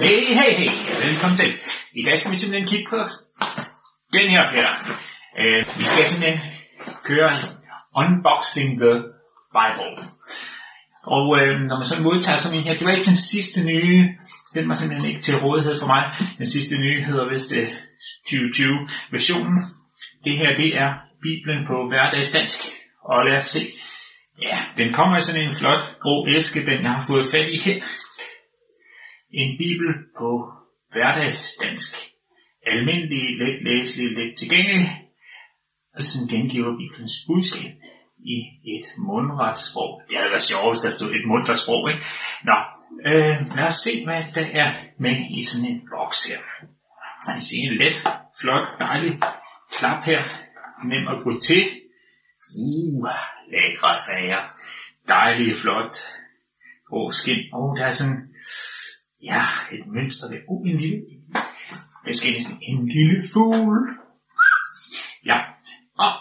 Hey, 0.00 0.34
hey, 0.34 0.52
hey, 0.54 0.70
velkommen 1.08 1.36
til. 1.36 1.52
I 1.94 2.02
dag 2.02 2.18
skal 2.18 2.32
vi 2.32 2.36
simpelthen 2.36 2.68
kigge 2.68 2.90
på 2.90 2.96
den 4.12 4.30
her 4.30 4.50
fætter. 4.50 4.74
Uh, 5.38 5.44
øh, 5.46 5.78
vi 5.78 5.84
skal 5.84 6.06
simpelthen 6.06 6.40
køre 7.04 7.30
Unboxing 7.96 8.80
the 8.80 8.94
Bible. 9.56 9.94
Og 11.06 11.38
øh, 11.38 11.60
når 11.60 11.76
man 11.78 11.86
så 11.86 12.02
modtager 12.02 12.38
sådan 12.38 12.58
en 12.58 12.64
her, 12.64 12.74
det 12.78 12.86
var 12.86 12.92
ikke 12.92 13.10
den 13.10 13.16
sidste 13.16 13.64
nye, 13.64 14.08
den 14.54 14.68
var 14.68 14.74
simpelthen 14.74 15.10
ikke 15.10 15.22
til 15.22 15.38
rådighed 15.38 15.80
for 15.80 15.86
mig. 15.86 16.02
Den 16.38 16.50
sidste 16.50 16.78
nye 16.78 17.04
hedder 17.04 17.28
vist 17.28 17.52
øh, 17.52 17.68
2020 18.24 18.88
versionen. 19.10 19.58
Det 20.24 20.32
her, 20.32 20.56
det 20.56 20.76
er 20.76 20.90
Bibelen 21.22 21.66
på 21.66 21.88
hverdagsdansk. 21.88 22.58
Og 23.04 23.24
lad 23.24 23.36
os 23.36 23.44
se. 23.44 23.60
Ja, 24.42 24.58
den 24.76 24.92
kommer 24.92 25.18
i 25.18 25.22
sådan 25.22 25.44
en 25.48 25.54
flot 25.54 25.98
grå 26.00 26.28
æske, 26.36 26.66
den 26.66 26.82
jeg 26.82 26.90
har 26.90 27.04
fået 27.06 27.26
fat 27.26 27.48
i 27.48 27.58
her. 27.58 27.82
En 29.32 29.58
bibel 29.58 29.88
på 30.18 30.52
hverdagsdansk. 30.92 31.96
Almindelig, 32.66 33.38
let 33.38 33.62
læselig, 33.62 34.16
let 34.16 34.36
tilgængelig. 34.36 34.86
Og 35.94 36.02
sådan 36.02 36.28
gengiver 36.28 36.76
Bibelens 36.76 37.16
budskab 37.26 37.72
i 38.18 38.38
et 38.76 38.86
mundret 38.98 39.58
sprog. 39.58 40.02
Det 40.08 40.16
havde 40.16 40.30
været 40.30 40.42
sjovt, 40.42 40.70
hvis 40.70 40.82
der 40.84 40.90
stod 40.90 41.10
et 41.10 41.26
mundret 41.28 41.58
sprog, 41.58 41.90
ikke? 41.90 42.04
Nå, 42.48 42.56
øh, 43.08 43.36
lad 43.56 43.66
os 43.66 43.74
se, 43.74 44.04
hvad 44.04 44.22
der 44.34 44.46
er 44.62 44.70
med 44.98 45.16
i 45.38 45.44
sådan 45.44 45.70
en 45.70 45.88
boks 45.90 46.26
her. 46.28 46.40
Man 47.26 47.36
kan 47.36 47.42
se 47.42 47.56
en 47.56 47.76
let, 47.78 47.96
flot, 48.40 48.66
dejlig 48.78 49.20
klap 49.76 50.04
her. 50.04 50.22
Nem 50.84 51.08
at 51.08 51.24
gå 51.24 51.40
til. 51.40 51.62
Uh, 52.58 53.08
lækre 53.52 53.98
sager. 54.06 54.42
Dejlig, 55.08 55.54
flot, 55.54 55.94
grå 56.88 57.10
skin. 57.10 57.38
Og 57.52 57.62
oh, 57.62 57.76
der 57.78 57.86
er 57.86 57.90
sådan, 57.90 58.28
ja, 59.22 59.42
et 59.72 59.86
mønster 59.86 60.28
der. 60.28 60.38
Uh, 60.48 60.68
en 60.68 60.76
lille, 60.76 61.02
måske 62.06 62.32
næsten 62.32 62.58
en 62.62 62.88
lille 62.88 63.22
fugl. 63.32 63.88
Ja, 65.24 65.38
og 65.98 66.12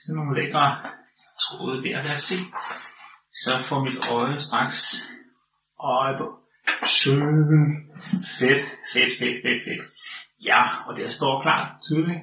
sådan 0.00 0.16
nogle 0.16 0.42
lækre 0.42 0.82
tråde 1.42 1.82
der, 1.82 2.02
lad 2.02 2.14
os 2.14 2.22
se. 2.22 2.34
Så 3.44 3.62
får 3.66 3.80
mit 3.84 3.98
øje 4.12 4.40
straks 4.40 5.10
øje 5.80 6.18
på 6.18 6.26
søen. 6.86 7.90
Fedt, 8.38 8.62
fedt, 8.92 9.12
fedt, 9.18 9.38
fedt, 9.44 9.60
fedt. 9.66 9.82
Ja, 10.44 10.62
og 10.86 10.96
der 10.96 11.08
står 11.08 11.42
klart 11.42 11.82
tydeligt 11.82 12.20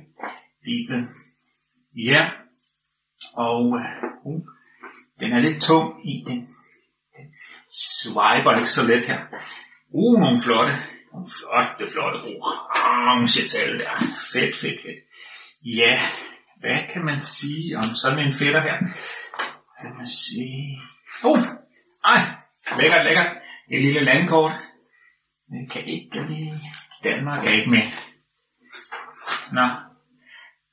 Bibelen. 0.64 1.08
Ja, 1.98 2.30
og 3.34 3.66
uh, 3.66 3.82
uh, 4.26 4.42
den 5.20 5.34
er 5.34 5.40
lidt 5.40 5.62
tung 5.62 6.10
i 6.10 6.24
den. 6.28 6.40
Den 7.16 7.34
swiper 7.70 8.58
ikke 8.58 8.70
så 8.70 8.84
let 8.84 9.06
her. 9.06 9.20
Uh, 9.92 10.20
nogle 10.20 10.40
flotte, 10.44 10.74
nogle 11.12 11.28
flotte, 11.38 11.92
flotte 11.94 12.20
orange 12.42 13.48
tal 13.48 13.80
der. 13.80 13.92
Fedt, 14.34 14.56
fedt, 14.56 14.82
fedt. 14.82 15.00
Ja, 15.66 16.00
hvad 16.60 16.80
kan 16.94 17.06
man 17.06 17.22
sige 17.22 17.78
om 17.78 17.84
sådan 17.84 18.20
en 18.20 18.34
fætter 18.34 18.62
her? 18.62 18.78
Hvad 18.80 19.92
kan 19.92 19.98
man 19.98 20.08
sige? 20.08 20.82
Uh, 21.24 21.40
ej, 22.06 22.22
lækkert, 22.78 23.06
lækkert. 23.06 23.32
Et 23.72 23.82
lille 23.82 24.04
landkort. 24.06 24.54
Det 25.50 25.72
kan 25.72 25.86
ikke 25.86 26.24
lide. 26.24 26.60
Danmark 27.04 27.48
er 27.48 27.52
ikke 27.52 27.70
med. 27.70 27.84
Nå, 29.54 29.68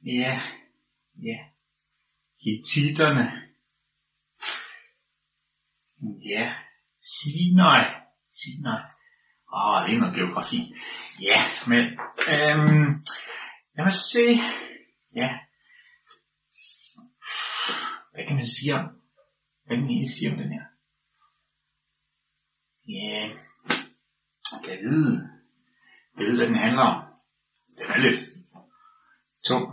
ja, 0.06 0.41
ja. 1.28 1.39
Hittiterne. 2.45 3.33
Ja, 6.31 6.55
Sinai. 7.01 7.84
Sinai. 8.33 8.83
Åh, 9.56 9.74
oh, 9.74 9.88
det 9.88 9.94
er 9.94 9.98
noget 9.98 10.14
geografi. 10.14 10.74
Ja, 11.20 11.38
men 11.66 11.83
øhm, 12.33 12.86
lad 13.74 13.84
mig 13.84 13.94
se. 14.12 14.27
Ja. 15.14 15.38
Hvad 18.12 18.26
kan 18.26 18.37
man 18.37 18.47
sige 18.47 18.75
om? 18.75 18.84
Hvad 19.64 19.76
kan 19.76 19.82
man 19.82 19.91
egentlig 19.91 20.14
sige 20.16 20.31
om 20.31 20.37
den 20.37 20.53
her? 20.53 20.64
Ja, 22.88 23.20
jeg 24.53 24.60
kan 24.64 24.78
vide. 24.78 25.28
Jeg 26.16 26.26
ved, 26.26 26.37
hvad 26.37 26.47
den 26.47 26.59
handler 26.66 26.82
om. 26.82 27.03
Den 27.78 27.87
er 27.94 27.98
lidt 27.98 28.20
tung. 29.47 29.66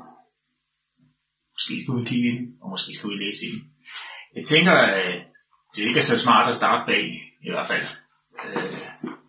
Måske 1.54 1.74
skal 1.84 1.96
vi 2.00 2.06
kigge 2.06 2.30
ind, 2.30 2.62
og 2.62 2.70
måske 2.70 2.94
skal 2.94 3.10
vi 3.10 3.16
læse 3.16 3.46
ind. 3.46 3.62
Jeg 4.36 4.46
tænker, 4.46 4.72
at 4.72 5.28
det 5.76 5.84
ikke 5.84 6.00
er 6.00 6.04
så 6.04 6.20
smart 6.20 6.50
at 6.50 6.56
starte 6.56 6.92
bag, 6.92 7.06
i 7.42 7.50
hvert 7.52 7.68
fald. 7.68 7.88
Øh, 8.46 9.21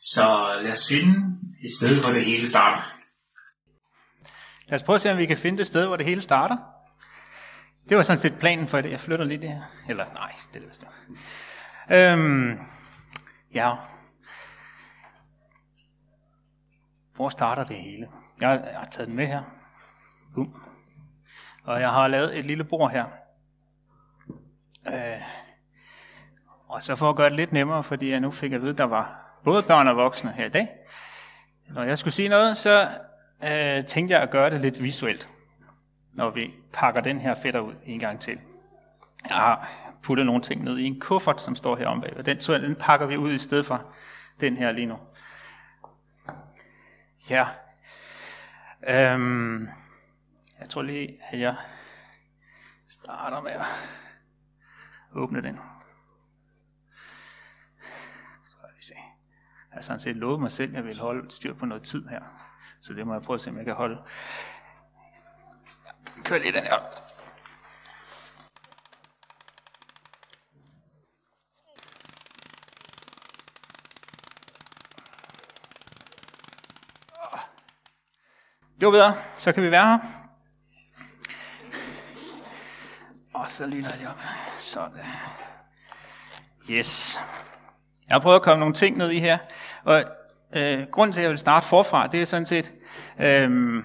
så 0.00 0.54
lad 0.62 0.70
os 0.70 0.88
finde 0.88 1.38
et 1.64 1.72
sted, 1.78 2.00
hvor 2.00 2.12
det 2.12 2.24
hele 2.24 2.48
starter. 2.48 2.82
Lad 4.68 4.76
os 4.76 4.82
prøve 4.82 4.94
at 4.94 5.00
se, 5.00 5.12
om 5.12 5.18
vi 5.18 5.26
kan 5.26 5.36
finde 5.36 5.60
et 5.60 5.66
sted, 5.66 5.86
hvor 5.86 5.96
det 5.96 6.06
hele 6.06 6.22
starter. 6.22 6.56
Det 7.88 7.96
var 7.96 8.02
sådan 8.02 8.18
set 8.18 8.38
planen 8.38 8.68
for 8.68 8.80
det. 8.80 8.90
Jeg 8.90 9.00
flytter 9.00 9.24
lidt 9.24 9.44
her. 9.44 9.62
Eller 9.88 10.04
nej, 10.14 10.32
det 10.52 10.56
er 10.56 10.60
det 10.60 10.68
vist. 10.68 10.86
Øhm, 11.90 12.58
ja. 13.54 13.76
Hvor 17.14 17.28
starter 17.28 17.64
det 17.64 17.76
hele? 17.76 18.08
Jeg, 18.40 18.62
jeg 18.72 18.78
har 18.78 18.84
taget 18.84 19.08
den 19.08 19.16
med 19.16 19.26
her. 19.26 19.42
Bum. 20.34 20.62
Og 21.64 21.80
jeg 21.80 21.90
har 21.90 22.08
lavet 22.08 22.38
et 22.38 22.44
lille 22.44 22.64
bord 22.64 22.90
her. 22.90 23.04
Øh, 24.86 25.22
og 26.68 26.82
så 26.82 26.96
for 26.96 27.10
at 27.10 27.16
gøre 27.16 27.28
det 27.28 27.36
lidt 27.36 27.52
nemmere, 27.52 27.84
fordi 27.84 28.10
jeg 28.10 28.20
nu 28.20 28.30
fik 28.30 28.52
at 28.52 28.60
vide, 28.60 28.70
at 28.70 28.78
der 28.78 28.84
var 28.84 29.29
både 29.44 29.62
børn 29.62 29.88
og 29.88 29.96
voksne 29.96 30.32
her 30.32 30.46
i 30.46 30.48
dag. 30.48 30.68
Når 31.68 31.82
jeg 31.82 31.98
skulle 31.98 32.14
sige 32.14 32.28
noget, 32.28 32.56
så 32.56 32.90
øh, 33.44 33.84
tænkte 33.84 34.14
jeg 34.14 34.22
at 34.22 34.30
gøre 34.30 34.50
det 34.50 34.60
lidt 34.60 34.82
visuelt, 34.82 35.28
når 36.12 36.30
vi 36.30 36.54
pakker 36.72 37.00
den 37.00 37.20
her 37.20 37.34
fætter 37.34 37.60
ud 37.60 37.74
en 37.84 38.00
gang 38.00 38.20
til. 38.20 38.38
Jeg 39.28 39.36
har 39.36 39.70
puttet 40.02 40.26
nogle 40.26 40.42
ting 40.42 40.64
ned 40.64 40.78
i 40.78 40.84
en 40.84 41.00
kuffert, 41.00 41.42
som 41.42 41.56
står 41.56 41.76
her 41.76 41.86
om 41.88 42.00
bag, 42.00 42.16
og 42.16 42.26
den, 42.26 42.40
så 42.40 42.58
den 42.58 42.74
pakker 42.74 43.06
vi 43.06 43.16
ud 43.16 43.32
i 43.32 43.38
stedet 43.38 43.66
for 43.66 43.92
den 44.40 44.56
her 44.56 44.72
lige 44.72 44.86
nu. 44.86 44.98
Ja. 47.30 47.46
Øhm, 48.88 49.68
jeg 50.60 50.68
tror 50.68 50.82
lige, 50.82 51.18
at 51.30 51.40
jeg 51.40 51.56
starter 52.88 53.40
med 53.40 53.52
at 53.52 53.66
åbne 55.12 55.42
den. 55.42 55.60
Så 58.44 58.56
vi 58.76 58.82
se. 58.82 58.94
Jeg 59.70 59.76
har 59.76 59.82
sådan 59.82 60.00
set 60.00 60.16
lovet 60.16 60.40
mig 60.40 60.52
selv, 60.52 60.70
at 60.70 60.76
jeg 60.76 60.84
vil 60.84 61.00
holde 61.00 61.30
styr 61.30 61.54
på 61.54 61.66
noget 61.66 61.82
tid 61.82 62.08
her. 62.08 62.20
Så 62.80 62.94
det 62.94 63.06
må 63.06 63.12
jeg 63.12 63.22
prøve 63.22 63.34
at 63.34 63.40
se, 63.40 63.50
om 63.50 63.56
jeg 63.56 63.64
kan 63.64 63.74
holde. 63.74 64.02
Kør 66.24 66.38
lige 66.38 66.52
den 66.52 66.62
her. 66.62 66.78
Det 78.80 78.86
var 78.86 78.92
bedre. 78.92 79.14
Så 79.38 79.52
kan 79.52 79.62
vi 79.62 79.70
være 79.70 79.86
her. 79.86 79.98
Og 83.34 83.50
så 83.50 83.66
lyner 83.66 83.90
jeg 84.00 84.08
op. 84.08 84.20
Sådan. 84.58 85.06
Yes. 86.70 87.18
Jeg 88.08 88.14
har 88.14 88.20
prøvet 88.20 88.36
at 88.36 88.42
komme 88.42 88.60
nogle 88.60 88.74
ting 88.74 88.96
ned 88.96 89.10
i 89.10 89.20
her. 89.20 89.38
Og 89.84 90.04
øh, 90.52 90.86
grunden 90.90 91.12
til, 91.12 91.20
at 91.20 91.22
jeg 91.22 91.30
vil 91.30 91.38
starte 91.38 91.66
forfra, 91.66 92.06
det 92.06 92.22
er 92.22 92.24
sådan 92.24 92.46
set, 92.46 92.72
øh, 93.18 93.82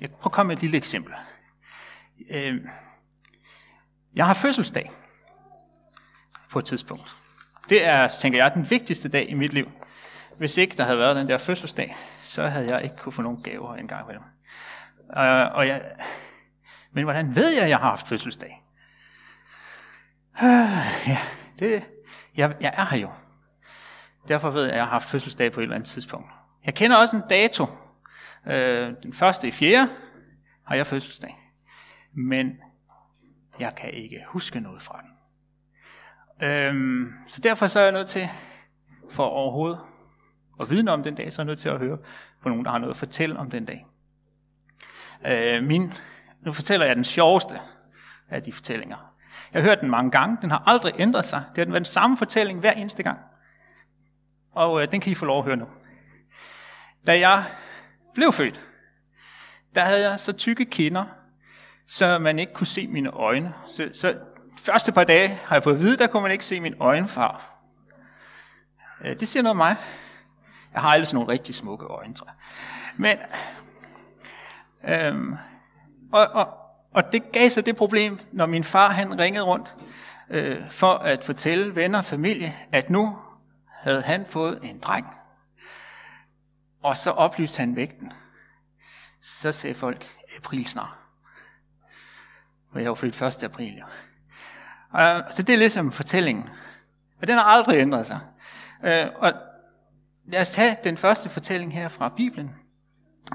jeg 0.00 0.10
prøver 0.10 0.26
at 0.26 0.32
komme 0.32 0.48
med 0.48 0.56
et 0.56 0.62
lille 0.62 0.76
eksempel. 0.76 1.14
Øh, 2.30 2.54
jeg 4.14 4.26
har 4.26 4.34
fødselsdag 4.34 4.90
på 6.50 6.58
et 6.58 6.64
tidspunkt. 6.64 7.14
Det 7.68 7.86
er, 7.86 8.08
tænker 8.08 8.38
jeg, 8.38 8.54
den 8.54 8.70
vigtigste 8.70 9.08
dag 9.08 9.30
i 9.30 9.34
mit 9.34 9.52
liv. 9.52 9.70
Hvis 10.38 10.56
ikke 10.56 10.76
der 10.76 10.84
havde 10.84 10.98
været 10.98 11.16
den 11.16 11.28
der 11.28 11.38
fødselsdag, 11.38 11.96
så 12.20 12.48
havde 12.48 12.74
jeg 12.74 12.84
ikke 12.84 12.96
kunne 12.96 13.12
få 13.12 13.22
nogen 13.22 13.42
gaver 13.42 13.74
engang 13.74 14.06
med 14.06 14.14
dem. 14.14 14.22
Øh, 15.18 15.54
og 15.54 15.66
jeg, 15.66 15.82
men 16.92 17.04
hvordan 17.04 17.34
ved 17.34 17.50
jeg, 17.50 17.62
at 17.62 17.68
jeg 17.68 17.78
har 17.78 17.88
haft 17.88 18.08
fødselsdag? 18.08 18.62
Øh, 20.42 21.08
ja, 21.08 21.18
det, 21.58 21.84
jeg, 22.36 22.54
jeg 22.60 22.74
er 22.76 22.84
her 22.84 22.98
jo. 22.98 23.10
Derfor 24.28 24.50
ved 24.50 24.62
jeg, 24.62 24.70
at 24.70 24.76
jeg 24.76 24.84
har 24.84 24.90
haft 24.90 25.08
fødselsdag 25.08 25.52
på 25.52 25.60
et 25.60 25.62
eller 25.62 25.74
andet 25.74 25.88
tidspunkt. 25.88 26.30
Jeg 26.64 26.74
kender 26.74 26.96
også 26.96 27.16
en 27.16 27.22
dato. 27.30 27.64
Uh, 28.46 28.52
den 29.02 29.12
første 29.12 29.48
i 29.48 29.50
fjerde 29.50 29.88
har 30.64 30.76
jeg 30.76 30.86
fødselsdag. 30.86 31.36
Men 32.12 32.52
jeg 33.58 33.74
kan 33.74 33.90
ikke 33.90 34.24
huske 34.28 34.60
noget 34.60 34.82
fra 34.82 35.02
den. 35.02 35.10
Uh, 36.42 37.12
så 37.28 37.40
derfor 37.40 37.66
så 37.66 37.80
er 37.80 37.84
jeg 37.84 37.92
nødt 37.92 38.08
til, 38.08 38.28
for 39.10 39.24
overhovedet 39.24 39.78
at 40.60 40.70
vide 40.70 40.90
om 40.90 41.02
den 41.02 41.14
dag, 41.14 41.32
så 41.32 41.42
er 41.42 41.44
jeg 41.44 41.46
nødt 41.46 41.58
til 41.58 41.68
at 41.68 41.78
høre 41.78 41.98
på 42.42 42.48
nogen, 42.48 42.64
der 42.64 42.70
har 42.70 42.78
noget 42.78 42.94
at 42.94 42.98
fortælle 42.98 43.38
om 43.38 43.50
den 43.50 43.64
dag. 43.64 43.86
Øh, 45.26 45.64
min, 45.64 45.92
nu 46.40 46.52
fortæller 46.52 46.86
jeg 46.86 46.96
den 46.96 47.04
sjoveste 47.04 47.60
af 48.28 48.42
de 48.42 48.52
fortællinger. 48.52 49.14
Jeg 49.52 49.62
har 49.62 49.68
hørt 49.68 49.80
den 49.80 49.90
mange 49.90 50.10
gange, 50.10 50.38
den 50.42 50.50
har 50.50 50.62
aldrig 50.66 50.94
ændret 50.98 51.26
sig. 51.26 51.42
Det 51.48 51.58
har 51.58 51.64
den 51.64 51.72
været 51.72 51.84
den 51.84 51.92
samme 51.92 52.16
fortælling 52.16 52.60
hver 52.60 52.72
eneste 52.72 53.02
gang. 53.02 53.18
Og 54.52 54.82
øh, 54.82 54.90
den 54.90 55.00
kan 55.00 55.12
I 55.12 55.14
få 55.14 55.24
lov 55.24 55.38
at 55.38 55.44
høre 55.44 55.56
nu. 55.56 55.66
Da 57.06 57.18
jeg 57.18 57.44
blev 58.14 58.32
født, 58.32 58.60
der 59.74 59.80
havde 59.80 60.10
jeg 60.10 60.20
så 60.20 60.32
tykke 60.32 60.64
kinder, 60.64 61.04
så 61.86 62.18
man 62.18 62.38
ikke 62.38 62.52
kunne 62.52 62.66
se 62.66 62.86
mine 62.86 63.10
øjne. 63.10 63.54
Så, 63.68 63.90
så 63.94 64.18
første 64.58 64.92
par 64.92 65.04
dage 65.04 65.28
har 65.28 65.56
jeg 65.56 65.62
fået 65.62 65.74
at 65.74 65.80
vide, 65.80 65.96
der 65.96 66.06
kunne 66.06 66.22
man 66.22 66.32
ikke 66.32 66.44
se 66.44 66.60
min 66.60 66.74
øjenfarve. 66.80 67.38
Øh, 69.04 69.20
det 69.20 69.28
siger 69.28 69.42
noget 69.42 69.50
om 69.50 69.56
mig. 69.56 69.76
Jeg 70.72 70.82
har 70.82 70.94
ellers 70.94 71.14
nogle 71.14 71.28
rigtig 71.28 71.54
smukke 71.54 71.86
øjne, 71.86 72.14
tror 72.14 72.26
jeg. 72.26 72.34
Men, 72.96 73.18
øhm, 74.94 75.36
og, 76.12 76.26
og, 76.26 76.48
og 76.94 77.12
det 77.12 77.32
gav 77.32 77.50
sig 77.50 77.66
det 77.66 77.76
problem, 77.76 78.18
når 78.32 78.46
min 78.46 78.64
far 78.64 78.90
han 78.90 79.18
ringede 79.18 79.44
rundt 79.44 79.76
øh, 80.30 80.70
for 80.70 80.92
at 80.92 81.24
fortælle 81.24 81.76
venner 81.76 81.98
og 81.98 82.04
familie, 82.04 82.54
at 82.72 82.90
nu 82.90 83.18
havde 83.80 84.02
han 84.02 84.26
fået 84.26 84.60
en 84.62 84.78
dreng. 84.78 85.06
Og 86.82 86.96
så 86.96 87.10
oplyste 87.10 87.60
han 87.60 87.76
vægten. 87.76 88.12
Så 89.20 89.52
sagde 89.52 89.74
folk, 89.74 90.06
april 90.36 90.66
snart. 90.66 90.94
Og 92.72 92.82
jeg 92.82 92.88
var 92.88 92.94
født 92.94 93.22
1. 93.22 93.44
april. 93.44 93.78
Jo. 93.78 93.86
Så 95.30 95.42
det 95.46 95.52
er 95.52 95.58
ligesom 95.58 95.92
fortællingen. 95.92 96.48
Og 97.20 97.26
den 97.26 97.36
har 97.36 97.44
aldrig 97.44 97.78
ændret 97.78 98.06
sig. 98.06 98.20
Øh, 98.84 99.06
og 99.16 99.32
lad 100.24 100.40
os 100.40 100.50
tage 100.50 100.76
den 100.84 100.96
første 100.96 101.28
fortælling 101.28 101.72
her 101.72 101.88
fra 101.88 102.08
Bibelen. 102.08 102.56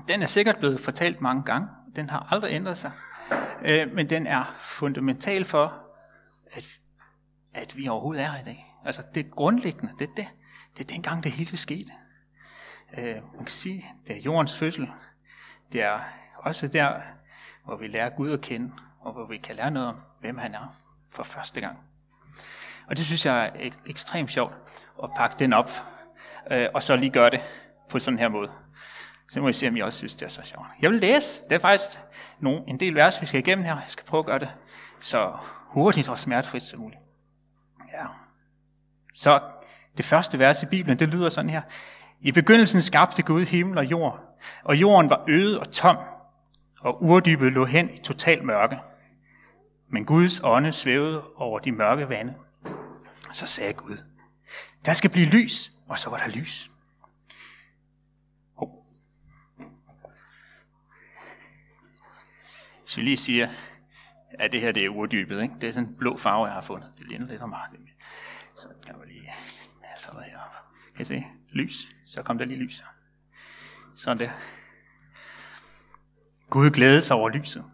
Den 0.07 0.21
er 0.21 0.25
sikkert 0.25 0.57
blevet 0.57 0.79
fortalt 0.79 1.21
mange 1.21 1.43
gange. 1.43 1.67
Den 1.95 2.09
har 2.09 2.27
aldrig 2.31 2.51
ændret 2.51 2.77
sig. 2.77 2.91
Øh, 3.61 3.93
men 3.93 4.09
den 4.09 4.27
er 4.27 4.55
fundamental 4.59 5.45
for, 5.45 5.73
at, 6.51 6.65
at 7.53 7.77
vi 7.77 7.87
overhovedet 7.87 8.23
er 8.23 8.31
her 8.31 8.41
i 8.41 8.43
dag. 8.43 8.74
Altså 8.85 9.03
det 9.15 9.31
grundlæggende, 9.31 9.93
det 9.99 10.09
er 10.09 10.13
det. 10.15 10.27
Det 10.77 10.83
er 10.83 10.93
dengang 10.93 11.23
det 11.23 11.31
hele 11.31 11.57
skete. 11.57 11.91
Øh, 12.97 13.15
man 13.15 13.39
kan 13.39 13.47
sige, 13.47 13.85
det 14.07 14.17
er 14.17 14.21
jordens 14.21 14.57
fødsel. 14.57 14.89
Det 15.71 15.81
er 15.81 15.99
også 16.37 16.67
der, 16.67 17.01
hvor 17.65 17.75
vi 17.75 17.87
lærer 17.87 18.09
Gud 18.09 18.31
at 18.31 18.41
kende, 18.41 18.71
og 18.99 19.13
hvor 19.13 19.25
vi 19.25 19.37
kan 19.37 19.55
lære 19.55 19.71
noget 19.71 19.89
om, 19.89 19.95
hvem 20.19 20.37
han 20.37 20.55
er 20.55 20.75
for 21.09 21.23
første 21.23 21.61
gang. 21.61 21.77
Og 22.87 22.97
det 22.97 23.05
synes 23.05 23.25
jeg 23.25 23.51
er 23.55 23.69
ekstremt 23.85 24.31
sjovt 24.31 24.53
at 25.03 25.09
pakke 25.15 25.35
den 25.39 25.53
op, 25.53 25.71
øh, 26.51 26.67
og 26.73 26.83
så 26.83 26.95
lige 26.95 27.09
gøre 27.09 27.29
det 27.29 27.41
på 27.89 27.99
sådan 27.99 28.19
her 28.19 28.29
måde. 28.29 28.51
Så 29.29 29.41
må 29.41 29.47
I 29.47 29.53
se, 29.53 29.67
om 29.67 29.75
I 29.75 29.79
også 29.79 29.97
synes, 29.97 30.15
det 30.15 30.25
er 30.25 30.29
så 30.29 30.41
sjovt. 30.43 30.67
Jeg 30.81 30.91
vil 30.91 30.99
læse. 30.99 31.43
Det 31.43 31.51
er 31.51 31.59
faktisk 31.59 31.99
nogle, 32.39 32.63
en 32.67 32.79
del 32.79 32.95
vers, 32.95 33.21
vi 33.21 33.25
skal 33.25 33.39
igennem 33.39 33.65
her. 33.65 33.75
Jeg 33.75 33.85
skal 33.87 34.05
prøve 34.05 34.19
at 34.19 34.25
gøre 34.25 34.39
det 34.39 34.49
så 34.99 35.37
hurtigt 35.67 36.09
og 36.09 36.19
smertefrit 36.19 36.63
som 36.63 36.79
muligt. 36.79 37.01
Ja. 37.93 38.05
Så 39.15 39.41
det 39.97 40.05
første 40.05 40.39
vers 40.39 40.63
i 40.63 40.65
Bibelen, 40.65 40.99
det 40.99 41.09
lyder 41.09 41.29
sådan 41.29 41.49
her. 41.49 41.61
I 42.21 42.31
begyndelsen 42.31 42.81
skabte 42.81 43.21
Gud 43.21 43.45
himmel 43.45 43.77
og 43.77 43.85
jord, 43.85 44.39
og 44.63 44.75
jorden 44.75 45.09
var 45.09 45.23
øde 45.27 45.59
og 45.59 45.71
tom, 45.71 45.97
og 46.79 47.03
urdybet 47.03 47.51
lå 47.51 47.65
hen 47.65 47.89
i 47.89 47.97
total 47.97 48.43
mørke. 48.43 48.79
Men 49.87 50.05
Guds 50.05 50.41
ånde 50.43 50.73
svævede 50.73 51.23
over 51.35 51.59
de 51.59 51.71
mørke 51.71 52.09
vande. 52.09 52.33
Så 53.33 53.47
sagde 53.47 53.73
Gud, 53.73 53.97
der 54.85 54.93
skal 54.93 55.09
blive 55.09 55.25
lys, 55.25 55.71
og 55.87 55.99
så 55.99 56.09
var 56.09 56.17
der 56.17 56.27
lys. 56.27 56.71
Oh. 58.57 58.69
Så 62.85 63.01
lige 63.01 63.17
siger, 63.17 63.49
at 64.29 64.51
det 64.51 64.61
her 64.61 64.71
det 64.71 64.85
er 64.85 64.89
urdybet, 64.89 65.41
ikke? 65.41 65.53
det 65.61 65.69
er 65.69 65.73
sådan 65.73 65.89
en 65.89 65.95
blå 65.95 66.17
farve, 66.17 66.45
jeg 66.45 66.53
har 66.53 66.61
fundet. 66.61 66.91
Det 66.97 67.07
ligner 67.07 67.27
lidt 67.27 67.41
om 67.41 67.49
mig. 67.49 67.67
Så 68.55 68.67
jeg 68.87 68.95
vi 69.01 69.13
lige, 69.13 69.33
altså 69.91 70.11
der 70.11 70.41
op. 70.41 70.51
kan 70.95 71.01
I 71.01 71.05
se, 71.05 71.25
lys, 71.51 71.87
så 72.05 72.23
kom 72.23 72.37
der 72.37 72.45
lige 72.45 72.59
lys. 72.59 72.83
Sådan 73.95 74.19
der. 74.19 74.29
Gud 76.49 76.69
glædede 76.69 77.01
sig 77.01 77.15
over 77.15 77.29
lyset. 77.29 77.65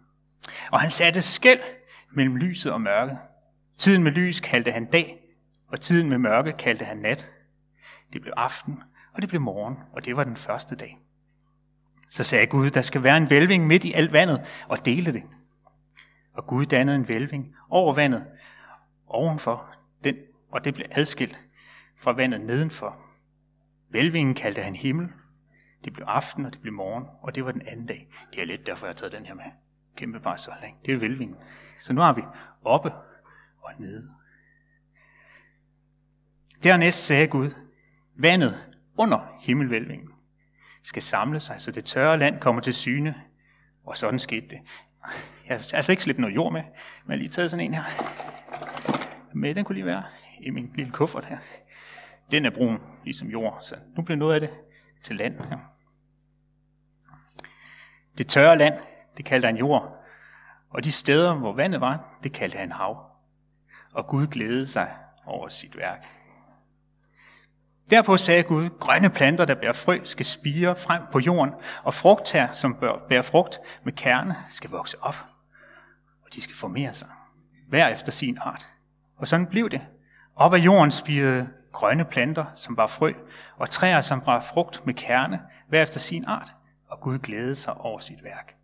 Og 0.72 0.80
han 0.80 0.90
satte 0.90 1.22
skæld 1.22 1.60
mellem 2.10 2.36
lyset 2.36 2.72
og 2.72 2.80
mørket. 2.80 3.18
Tiden 3.78 4.02
med 4.02 4.12
lys 4.12 4.40
kaldte 4.40 4.72
han 4.72 4.86
dag, 4.86 5.22
og 5.68 5.80
tiden 5.80 6.08
med 6.08 6.18
mørke 6.18 6.52
kaldte 6.52 6.84
han 6.84 6.96
nat. 6.96 7.30
Det 8.12 8.20
blev 8.20 8.32
aften, 8.36 8.82
og 9.12 9.22
det 9.22 9.28
blev 9.28 9.40
morgen, 9.40 9.76
og 9.92 10.04
det 10.04 10.16
var 10.16 10.24
den 10.24 10.36
første 10.36 10.76
dag. 10.76 10.98
Så 12.10 12.24
sagde 12.24 12.46
Gud, 12.46 12.70
der 12.70 12.82
skal 12.82 13.02
være 13.02 13.16
en 13.16 13.30
vælving 13.30 13.66
midt 13.66 13.84
i 13.84 13.92
alt 13.92 14.12
vandet, 14.12 14.64
og 14.68 14.84
dele 14.84 15.12
det. 15.12 15.22
Og 16.34 16.46
Gud 16.46 16.66
dannede 16.66 16.96
en 16.96 17.08
vælving 17.08 17.56
over 17.68 17.94
vandet 17.94 18.26
ovenfor, 19.06 19.74
den, 20.04 20.16
og 20.52 20.64
det 20.64 20.74
blev 20.74 20.86
adskilt 20.90 21.44
fra 21.96 22.12
vandet 22.12 22.40
nedenfor. 22.40 22.98
Velvingen 23.90 24.34
kaldte 24.34 24.62
han 24.62 24.74
himmel. 24.74 25.08
Det 25.84 25.92
blev 25.92 26.06
aften, 26.08 26.46
og 26.46 26.52
det 26.52 26.60
blev 26.60 26.72
morgen, 26.72 27.04
og 27.22 27.34
det 27.34 27.44
var 27.44 27.52
den 27.52 27.62
anden 27.66 27.86
dag. 27.86 28.08
Det 28.32 28.42
er 28.42 28.46
lidt 28.46 28.66
derfor, 28.66 28.86
jeg 28.86 28.90
har 28.90 28.94
taget 28.94 29.12
den 29.12 29.26
her 29.26 29.34
med. 29.34 29.44
Kæmpe 29.96 30.20
så 30.36 30.50
længe. 30.62 30.76
Det 30.84 30.94
er 30.94 30.98
velvingen. 30.98 31.36
Så 31.78 31.92
nu 31.92 32.00
har 32.00 32.12
vi 32.12 32.22
oppe 32.64 32.92
og 33.62 33.72
nede. 33.78 34.10
Dernæst 36.62 37.06
sagde 37.06 37.26
Gud, 37.26 37.50
vandet 38.16 38.74
under 38.96 39.38
himmelvælvingen 39.40 40.08
skal 40.82 41.02
samle 41.02 41.40
sig, 41.40 41.60
så 41.60 41.70
det 41.70 41.84
tørre 41.84 42.18
land 42.18 42.40
kommer 42.40 42.62
til 42.62 42.74
syne. 42.74 43.14
Og 43.84 43.96
sådan 43.96 44.18
skete 44.18 44.48
det. 44.48 44.58
Jeg 45.46 45.56
har 45.56 45.70
altså 45.74 45.92
ikke 45.92 46.02
slippet 46.02 46.20
noget 46.20 46.34
jord 46.34 46.52
med, 46.52 46.62
men 46.62 46.72
jeg 47.08 47.12
har 47.12 47.16
lige 47.16 47.28
taget 47.28 47.50
sådan 47.50 47.66
en 47.66 47.74
her. 47.74 47.82
Med 49.34 49.54
den 49.54 49.64
kunne 49.64 49.74
lige 49.74 49.86
være 49.86 50.04
i 50.42 50.50
min 50.50 50.72
lille 50.74 50.92
kuffert 50.92 51.24
her. 51.24 51.38
Den 52.30 52.46
er 52.46 52.50
brun, 52.50 52.80
ligesom 53.04 53.28
jord, 53.28 53.58
så 53.60 53.76
nu 53.96 54.02
bliver 54.02 54.18
noget 54.18 54.34
af 54.34 54.40
det 54.40 54.50
til 55.02 55.16
land 55.16 55.40
her. 55.40 55.58
Det 58.18 58.28
tørre 58.28 58.58
land, 58.58 58.74
det 59.16 59.24
kaldte 59.24 59.46
han 59.46 59.56
jord, 59.56 60.04
og 60.70 60.84
de 60.84 60.92
steder, 60.92 61.34
hvor 61.34 61.52
vandet 61.52 61.80
var, 61.80 62.18
det 62.22 62.32
kaldte 62.32 62.58
han 62.58 62.72
hav. 62.72 63.10
Og 63.92 64.06
Gud 64.06 64.26
glædede 64.26 64.66
sig 64.66 64.96
over 65.26 65.48
sit 65.48 65.76
værk. 65.76 66.06
Derpå 67.90 68.16
sagde 68.16 68.42
Gud, 68.42 68.68
grønne 68.80 69.10
planter, 69.10 69.44
der 69.44 69.54
bærer 69.54 69.72
frø, 69.72 70.00
skal 70.04 70.26
spire 70.26 70.76
frem 70.76 71.02
på 71.12 71.18
jorden, 71.18 71.54
og 71.82 71.94
frugttær, 71.94 72.52
som 72.52 72.74
bærer 73.08 73.22
frugt 73.22 73.60
med 73.84 73.92
kerne, 73.92 74.34
skal 74.48 74.70
vokse 74.70 75.02
op, 75.02 75.16
og 76.24 76.34
de 76.34 76.40
skal 76.40 76.56
formere 76.56 76.94
sig, 76.94 77.08
hver 77.68 77.88
efter 77.88 78.12
sin 78.12 78.38
art. 78.40 78.68
Og 79.16 79.28
sådan 79.28 79.46
blev 79.46 79.70
det. 79.70 79.86
Op 80.36 80.54
af 80.54 80.58
jorden 80.58 80.90
spirede 80.90 81.52
grønne 81.72 82.04
planter, 82.04 82.44
som 82.54 82.76
var 82.76 82.86
frø, 82.86 83.12
og 83.56 83.70
træer, 83.70 84.00
som 84.00 84.20
bar 84.20 84.40
frugt 84.40 84.86
med 84.86 84.94
kerne, 84.94 85.42
hver 85.68 85.82
efter 85.82 86.00
sin 86.00 86.24
art, 86.24 86.54
og 86.88 87.00
Gud 87.00 87.18
glædede 87.18 87.56
sig 87.56 87.74
over 87.74 88.00
sit 88.00 88.24
værk. 88.24 88.56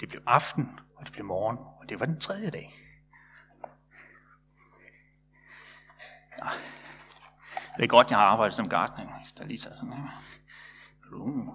Det 0.00 0.08
blev 0.08 0.22
aften, 0.26 0.80
og 0.96 1.04
det 1.04 1.12
blev 1.12 1.24
morgen, 1.24 1.58
og 1.58 1.88
det 1.88 2.00
var 2.00 2.06
den 2.06 2.20
tredje 2.20 2.50
dag. 2.50 2.74
Nå. 6.38 6.46
Det 7.76 7.84
er 7.84 7.88
godt, 7.88 8.10
jeg 8.10 8.18
har 8.18 8.26
arbejdet 8.26 8.54
som 8.54 8.68
gartner, 8.68 9.18
hvis 9.18 9.32
der 9.32 9.44
lige 9.44 9.58
så 9.58 9.70
sådan 9.74 9.92
her. 9.92 10.22
Uh. 11.12 11.48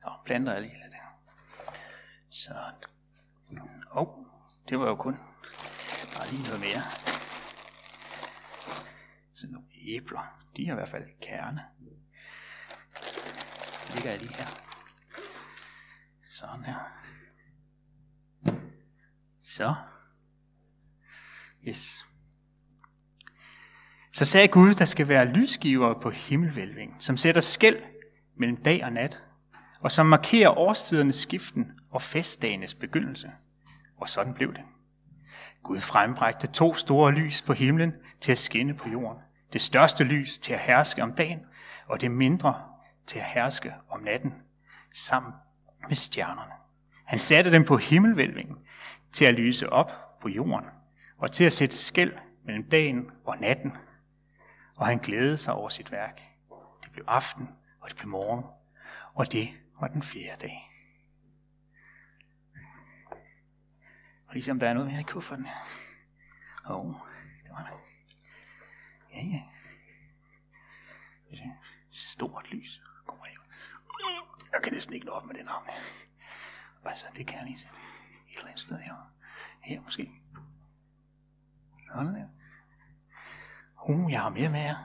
Så 0.00 0.10
planter 0.24 0.52
jeg 0.52 0.62
lige 0.62 0.82
lidt 0.82 0.94
her. 0.94 1.18
Så. 2.30 2.54
Oh, 3.90 4.29
det 4.70 4.78
var 4.78 4.86
jo 4.86 4.96
kun. 4.96 5.16
bare 6.16 6.28
lige 6.30 6.42
noget 6.42 6.60
mere. 6.60 6.82
Så 9.34 9.46
nogle 9.50 9.66
æbler. 9.86 10.40
De 10.56 10.66
har 10.66 10.72
i 10.72 10.76
hvert 10.76 10.88
fald 10.88 11.04
kerne 11.22 11.60
ligger 13.94 14.10
jeg 14.10 14.20
lige 14.20 14.36
her. 14.36 14.46
Sådan 16.30 16.64
her. 16.64 16.78
Så. 19.42 19.74
Yes. 21.68 22.06
Så 24.12 24.24
sagde 24.24 24.48
Gud, 24.48 24.74
der 24.74 24.84
skal 24.84 25.08
være 25.08 25.24
lysgiver 25.24 26.00
på 26.00 26.10
himmelvælvingen, 26.10 27.00
som 27.00 27.16
sætter 27.16 27.40
skæld 27.40 27.82
mellem 28.36 28.62
dag 28.62 28.84
og 28.84 28.92
nat, 28.92 29.24
og 29.80 29.90
som 29.90 30.06
markerer 30.06 30.58
årstidernes 30.58 31.16
skiften 31.16 31.80
og 31.90 32.02
festdagenes 32.02 32.74
begyndelse. 32.74 33.32
Og 34.00 34.08
sådan 34.08 34.34
blev 34.34 34.54
det. 34.54 34.62
Gud 35.62 35.80
frembrægte 35.80 36.46
to 36.46 36.74
store 36.74 37.12
lys 37.12 37.42
på 37.42 37.52
himlen 37.52 37.94
til 38.20 38.32
at 38.32 38.38
skinne 38.38 38.74
på 38.74 38.88
jorden. 38.88 39.22
Det 39.52 39.60
største 39.60 40.04
lys 40.04 40.38
til 40.38 40.52
at 40.52 40.60
herske 40.60 41.02
om 41.02 41.12
dagen, 41.12 41.40
og 41.86 42.00
det 42.00 42.10
mindre 42.10 42.62
til 43.06 43.18
at 43.18 43.24
herske 43.24 43.74
om 43.88 44.00
natten 44.00 44.34
sammen 44.92 45.32
med 45.88 45.96
stjernerne. 45.96 46.52
Han 47.04 47.18
satte 47.18 47.52
dem 47.52 47.64
på 47.64 47.76
himmelvælvingen 47.76 48.56
til 49.12 49.24
at 49.24 49.34
lyse 49.34 49.72
op 49.72 49.90
på 50.20 50.28
jorden 50.28 50.66
og 51.18 51.32
til 51.32 51.44
at 51.44 51.52
sætte 51.52 51.76
skæld 51.76 52.12
mellem 52.44 52.70
dagen 52.70 53.10
og 53.24 53.36
natten. 53.38 53.72
Og 54.76 54.86
han 54.86 54.98
glædede 54.98 55.36
sig 55.36 55.54
over 55.54 55.68
sit 55.68 55.92
værk. 55.92 56.22
Det 56.82 56.92
blev 56.92 57.04
aften, 57.08 57.48
og 57.80 57.88
det 57.88 57.96
blev 57.96 58.08
morgen, 58.08 58.44
og 59.14 59.32
det 59.32 59.48
var 59.80 59.88
den 59.88 60.02
fjerde 60.02 60.40
dag. 60.40 60.69
Og 64.30 64.34
lige 64.34 64.44
se, 64.44 64.50
om 64.50 64.60
der 64.60 64.68
er 64.68 64.74
noget 64.74 64.90
mere 64.90 65.00
i 65.00 65.04
kufferten. 65.04 65.46
Åh, 66.70 66.76
oh, 66.76 66.94
det 67.42 67.50
var 67.50 67.62
der. 67.64 67.80
Ja, 69.12 69.24
ja. 69.24 69.42
Det 71.30 71.38
er 71.38 71.52
stort 71.90 72.50
lys. 72.50 72.82
Kommer 73.06 73.26
jeg, 73.26 73.36
jeg 74.52 74.62
kan 74.62 74.72
næsten 74.72 74.94
ikke 74.94 75.06
nå 75.06 75.12
op 75.12 75.26
med 75.26 75.34
den 75.34 75.48
arm. 75.48 75.66
Altså, 76.84 77.06
det 77.16 77.26
kan 77.26 77.38
jeg 77.38 77.46
lige 77.46 77.58
se. 77.58 77.68
Et 78.28 78.36
eller 78.36 78.48
andet 78.48 78.60
sted 78.60 78.78
her. 78.78 79.12
Her 79.60 79.80
måske. 79.80 80.12
Nå, 81.94 82.02
der. 82.02 82.28
Uh, 83.88 84.12
jeg 84.12 84.22
har 84.22 84.30
mere 84.30 84.48
med 84.48 84.60
her. 84.60 84.76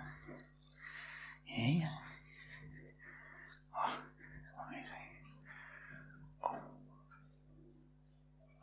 Ja, 1.50 1.64
ja. 1.64 1.90
Oh, 3.74 3.90
så 4.44 4.56
må 4.58 4.78
vi 4.78 4.84
se. 4.86 4.96
Oh. 6.42 6.58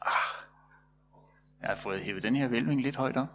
Ah. 0.01 0.43
Jeg 1.63 1.71
har 1.71 1.77
fået 1.77 2.01
hævet 2.01 2.23
den 2.23 2.37
her 2.37 2.49
vælving 2.49 2.83
lidt 2.83 2.97
højt 2.97 3.17
op. 3.17 3.29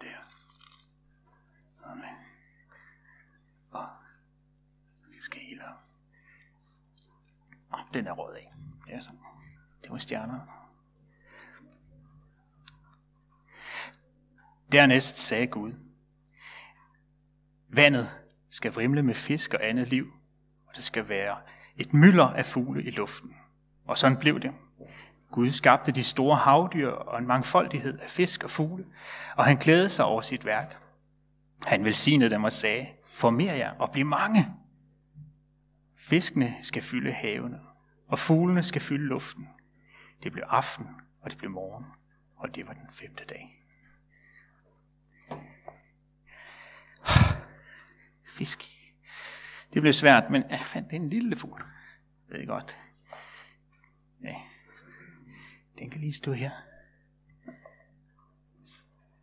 Den 0.00 0.16
Og 7.70 7.78
den 7.94 8.06
er 8.06 8.12
rød 8.12 8.34
af. 8.34 8.52
Det 8.86 8.94
er 8.94 9.00
sådan. 9.00 9.20
Det 9.82 9.90
var 9.90 9.98
stjerner. 9.98 10.66
Dernæst 14.72 15.18
sagde 15.18 15.46
Gud, 15.46 15.72
vandet 17.68 18.19
skal 18.50 18.72
vrimle 18.72 19.02
med 19.02 19.14
fisk 19.14 19.54
og 19.54 19.68
andet 19.68 19.88
liv, 19.88 20.12
og 20.66 20.76
det 20.76 20.84
skal 20.84 21.08
være 21.08 21.36
et 21.76 21.94
mylder 21.94 22.26
af 22.26 22.46
fugle 22.46 22.82
i 22.82 22.90
luften. 22.90 23.36
Og 23.86 23.98
sådan 23.98 24.16
blev 24.16 24.40
det. 24.40 24.52
Gud 25.30 25.50
skabte 25.50 25.92
de 25.92 26.04
store 26.04 26.36
havdyr 26.36 26.88
og 26.88 27.18
en 27.18 27.26
mangfoldighed 27.26 27.98
af 27.98 28.10
fisk 28.10 28.44
og 28.44 28.50
fugle, 28.50 28.84
og 29.36 29.44
han 29.44 29.56
glædede 29.56 29.88
sig 29.88 30.04
over 30.04 30.20
sit 30.20 30.44
værk. 30.44 30.76
Han 31.66 31.84
velsignede 31.84 32.30
dem 32.30 32.44
og 32.44 32.52
sagde, 32.52 32.86
former 33.14 33.52
jer 33.52 33.72
og 33.78 33.90
bliv 33.90 34.06
mange. 34.06 34.46
Fiskene 35.96 36.54
skal 36.62 36.82
fylde 36.82 37.12
havene, 37.12 37.60
og 38.08 38.18
fuglene 38.18 38.62
skal 38.62 38.80
fylde 38.80 39.06
luften. 39.06 39.48
Det 40.22 40.32
blev 40.32 40.44
aften, 40.48 40.86
og 41.22 41.30
det 41.30 41.38
blev 41.38 41.50
morgen, 41.50 41.84
og 42.36 42.54
det 42.54 42.66
var 42.66 42.72
den 42.72 42.86
femte 42.90 43.24
dag. 43.24 43.59
Fisk. 48.40 48.70
Det 49.72 49.82
blev 49.82 49.92
svært, 49.92 50.30
men 50.30 50.50
jeg 50.50 50.60
fandt 50.64 50.92
en 50.92 51.08
lille 51.08 51.36
fugl. 51.36 51.64
Jeg 52.30 52.38
ved 52.38 52.46
godt. 52.46 52.78
Ja. 54.22 54.34
Den 55.78 55.90
kan 55.90 56.00
lige 56.00 56.12
stå 56.12 56.32
her. 56.32 56.50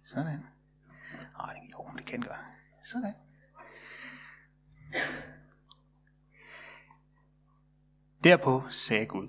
Sådan. 0.03 0.39
Nej, 1.37 1.53
den 1.53 1.69
jo, 1.71 1.91
det 1.97 2.05
kan 2.05 2.21
gøre. 2.21 2.37
Sådan. 2.81 3.13
Derpå 8.23 8.63
sagde 8.69 9.05
Gud, 9.05 9.27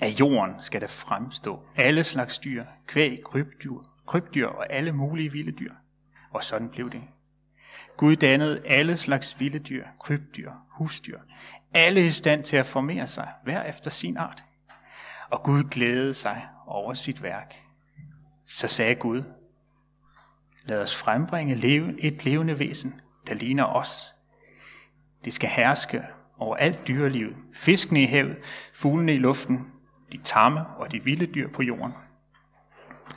af 0.00 0.08
jorden 0.20 0.60
skal 0.60 0.80
der 0.80 0.86
fremstå 0.86 1.68
alle 1.76 2.04
slags 2.04 2.38
dyr, 2.38 2.64
kvæg, 2.86 3.22
krybdyr, 3.24 3.78
krybdyr 4.06 4.46
og 4.46 4.72
alle 4.72 4.92
mulige 4.92 5.32
vilde 5.32 5.52
dyr. 5.52 5.74
Og 6.30 6.44
sådan 6.44 6.70
blev 6.70 6.90
det. 6.90 7.08
Gud 7.96 8.16
dannede 8.16 8.62
alle 8.66 8.96
slags 8.96 9.40
vilde 9.40 9.58
dyr, 9.58 9.84
krybdyr, 10.00 10.52
husdyr, 10.70 11.18
alle 11.74 12.06
i 12.06 12.10
stand 12.10 12.44
til 12.44 12.56
at 12.56 12.66
formere 12.66 13.06
sig, 13.06 13.28
hver 13.44 13.62
efter 13.62 13.90
sin 13.90 14.16
art. 14.16 14.44
Og 15.30 15.42
Gud 15.42 15.64
glædede 15.64 16.14
sig 16.14 16.48
over 16.66 16.94
sit 16.94 17.22
værk. 17.22 17.54
Så 18.46 18.68
sagde 18.68 18.94
Gud, 18.94 19.22
lad 20.64 20.82
os 20.82 20.96
frembringe 20.96 21.54
et 21.98 22.24
levende 22.24 22.58
væsen, 22.58 23.00
der 23.26 23.34
ligner 23.34 23.64
os. 23.64 24.14
Det 25.24 25.32
skal 25.32 25.48
herske 25.48 26.02
over 26.38 26.56
alt 26.56 26.88
dyrelivet, 26.88 27.36
fiskene 27.54 28.02
i 28.02 28.06
havet, 28.06 28.36
fuglene 28.74 29.14
i 29.14 29.18
luften, 29.18 29.72
de 30.12 30.18
tamme 30.18 30.66
og 30.66 30.92
de 30.92 31.04
vilde 31.04 31.26
dyr 31.26 31.48
på 31.48 31.62
jorden. 31.62 31.94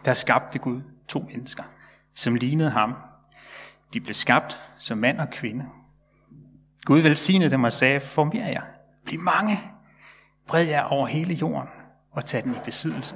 Der 0.06 0.14
skabte 0.14 0.60
Gud 0.60 0.82
to 1.08 1.20
mennesker, 1.20 1.64
som 2.14 2.36
lignede 2.36 2.70
ham. 2.70 2.96
De 3.94 4.02
blev 4.02 4.14
skabt 4.14 4.62
som 4.78 4.98
mand 4.98 5.20
og 5.20 5.30
kvinde. 5.30 5.66
Gud 6.86 7.00
velsignede 7.00 7.52
dem 7.52 7.64
og 7.64 7.74
sagde, 7.74 8.00
former 8.00 8.48
jer, 8.48 8.62
bliv 9.06 9.20
mange, 9.20 9.60
bred 10.48 10.66
jer 10.66 10.84
over 10.84 11.08
hele 11.08 11.34
jorden 11.34 11.70
og 12.12 12.26
tag 12.26 12.44
den 12.44 12.56
i 12.56 12.60
besiddelse. 12.66 13.16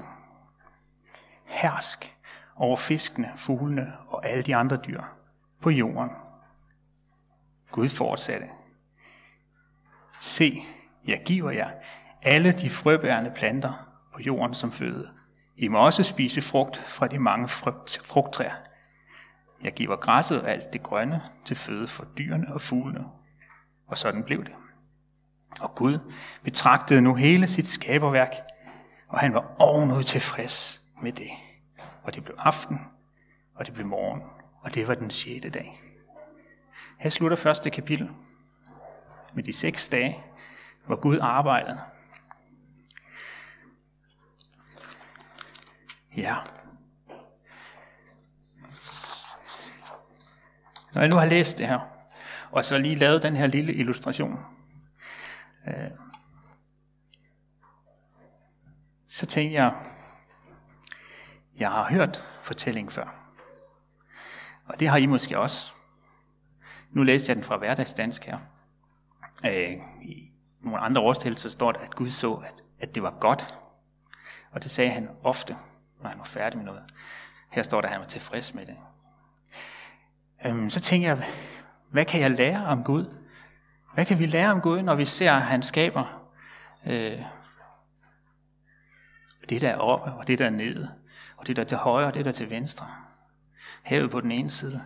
Hersk 1.45 2.17
over 2.55 2.75
fiskene, 2.75 3.31
fuglene 3.35 3.93
og 4.07 4.29
alle 4.29 4.43
de 4.43 4.55
andre 4.55 4.77
dyr 4.87 5.01
på 5.61 5.69
jorden. 5.69 6.09
Gud 7.71 7.89
fortsatte. 7.89 8.47
Se, 10.19 10.63
jeg 11.07 11.21
giver 11.25 11.51
jer 11.51 11.69
alle 12.21 12.51
de 12.51 12.69
frøbærende 12.69 13.31
planter 13.35 13.89
på 14.13 14.19
jorden 14.21 14.53
som 14.53 14.71
føde. 14.71 15.09
I 15.57 15.67
må 15.67 15.85
også 15.85 16.03
spise 16.03 16.41
frugt 16.41 16.77
fra 16.77 17.07
de 17.07 17.19
mange 17.19 17.47
frugttræer. 17.47 18.53
Jeg 19.63 19.73
giver 19.73 19.95
græsset 19.95 20.41
og 20.41 20.49
alt 20.49 20.73
det 20.73 20.83
grønne 20.83 21.21
til 21.45 21.55
føde 21.55 21.87
for 21.87 22.05
dyrene 22.17 22.53
og 22.53 22.61
fuglene. 22.61 23.05
Og 23.87 23.97
sådan 23.97 24.23
blev 24.23 24.45
det. 24.45 24.53
Og 25.61 25.75
Gud 25.75 25.99
betragtede 26.43 27.01
nu 27.01 27.15
hele 27.15 27.47
sit 27.47 27.67
skaberværk, 27.67 28.35
og 29.07 29.19
han 29.19 29.33
var 29.33 29.55
ovenud 29.59 30.03
tilfreds 30.03 30.81
med 31.01 31.11
det. 31.11 31.29
Og 32.03 32.15
det 32.15 32.23
blev 32.23 32.35
aften, 32.39 32.79
og 33.55 33.65
det 33.65 33.73
blev 33.73 33.87
morgen, 33.87 34.21
og 34.61 34.73
det 34.73 34.87
var 34.87 34.95
den 34.95 35.09
sjette 35.09 35.49
dag. 35.49 35.81
Her 36.99 37.09
slutter 37.09 37.37
første 37.37 37.69
kapitel 37.69 38.09
med 39.33 39.43
de 39.43 39.53
seks 39.53 39.89
dage, 39.89 40.23
hvor 40.85 40.95
Gud 40.95 41.19
arbejdede. 41.21 41.79
Ja. 46.17 46.35
Når 50.93 51.01
jeg 51.01 51.09
nu 51.09 51.15
har 51.15 51.25
læst 51.25 51.57
det 51.57 51.67
her, 51.67 51.79
og 52.51 52.65
så 52.65 52.77
lige 52.77 52.95
lavet 52.95 53.23
den 53.23 53.35
her 53.35 53.47
lille 53.47 53.73
illustration, 53.73 54.39
øh, 55.67 55.89
så 59.07 59.25
tænkte 59.25 59.63
jeg, 59.63 59.73
jeg 61.59 61.69
har 61.69 61.89
hørt 61.89 62.23
fortællingen 62.41 62.91
før. 62.91 63.15
Og 64.65 64.79
det 64.79 64.89
har 64.89 64.97
I 64.97 65.05
måske 65.05 65.39
også. 65.39 65.71
Nu 66.91 67.03
læste 67.03 67.29
jeg 67.29 67.35
den 67.35 67.43
fra 67.43 67.57
hverdagsdansk 67.57 68.25
her. 68.25 68.37
Øh, 69.45 69.71
I 70.01 70.31
nogle 70.61 70.79
andre 70.79 71.01
oversættelser 71.01 71.49
står 71.49 71.71
der, 71.71 71.79
at 71.79 71.95
Gud 71.95 72.09
så, 72.09 72.33
at, 72.33 72.63
at 72.79 72.95
det 72.95 73.03
var 73.03 73.17
godt. 73.19 73.53
Og 74.51 74.63
det 74.63 74.71
sagde 74.71 74.91
han 74.91 75.09
ofte, 75.23 75.57
når 76.01 76.09
han 76.09 76.17
var 76.17 76.25
færdig 76.25 76.57
med 76.57 76.65
noget. 76.65 76.83
Her 77.49 77.63
står 77.63 77.81
der, 77.81 77.87
at 77.87 77.91
han 77.91 78.01
var 78.01 78.07
tilfreds 78.07 78.53
med 78.53 78.65
det. 78.65 78.77
Øhm, 80.45 80.69
så 80.69 80.79
tænker 80.79 81.07
jeg, 81.07 81.25
hvad 81.89 82.05
kan 82.05 82.21
jeg 82.21 82.31
lære 82.31 82.65
om 82.65 82.83
Gud? 82.83 83.05
Hvad 83.93 84.05
kan 84.05 84.19
vi 84.19 84.25
lære 84.25 84.51
om 84.51 84.61
Gud, 84.61 84.81
når 84.81 84.95
vi 84.95 85.05
ser, 85.05 85.31
at 85.31 85.41
han 85.41 85.63
skaber 85.63 86.29
øh, 86.85 87.21
det 89.49 89.61
der 89.61 89.69
er 89.69 89.77
oppe, 89.77 90.11
og 90.11 90.27
det 90.27 90.39
der 90.39 90.45
er 90.45 90.49
nede, 90.49 90.91
og 91.37 91.47
det 91.47 91.55
der 91.55 91.61
er 91.61 91.67
til 91.67 91.77
højre, 91.77 92.07
og 92.07 92.13
det 92.13 92.25
der 92.25 92.31
er 92.31 92.35
til 92.35 92.49
venstre. 92.49 92.87
Havet 93.83 94.11
på 94.11 94.21
den 94.21 94.31
ene 94.31 94.49
side, 94.49 94.83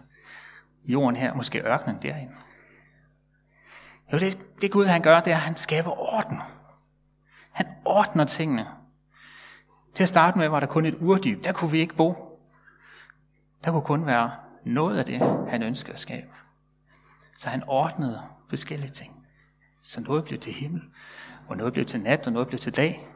jorden 0.83 1.15
her, 1.15 1.33
måske 1.33 1.61
ørkenen 1.65 2.01
derinde. 2.01 2.33
Jo, 4.13 4.19
det, 4.19 4.39
det 4.61 4.71
Gud 4.71 4.85
han 4.85 5.01
gør, 5.01 5.19
det 5.19 5.33
er, 5.33 5.37
at 5.37 5.41
han 5.41 5.55
skaber 5.55 6.01
orden. 6.13 6.39
Han 7.51 7.67
ordner 7.85 8.25
tingene. 8.25 8.67
Til 9.95 10.03
at 10.03 10.09
starte 10.09 10.37
med 10.37 10.47
var 10.47 10.59
der 10.59 10.67
kun 10.67 10.85
et 10.85 10.95
urdyb. 11.01 11.43
Der 11.43 11.51
kunne 11.51 11.71
vi 11.71 11.79
ikke 11.79 11.95
bo. 11.95 12.39
Der 13.63 13.71
kunne 13.71 13.81
kun 13.81 14.05
være 14.05 14.31
noget 14.67 14.97
af 14.97 15.05
det, 15.05 15.49
han 15.49 15.63
ønskede 15.63 15.93
at 15.93 15.99
skabe. 15.99 16.27
Så 17.37 17.49
han 17.49 17.63
ordnede 17.67 18.23
forskellige 18.49 18.89
ting. 18.89 19.27
Så 19.81 20.01
noget 20.01 20.25
blev 20.25 20.39
til 20.39 20.53
himmel, 20.53 20.81
og 21.47 21.57
noget 21.57 21.73
blev 21.73 21.85
til 21.85 22.01
nat, 22.01 22.27
og 22.27 22.33
noget 22.33 22.47
blev 22.47 22.59
til 22.59 22.75
dag. 22.75 23.07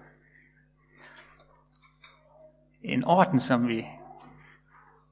En 2.82 3.06
orden, 3.06 3.40
som 3.40 3.68
vi 3.68 3.88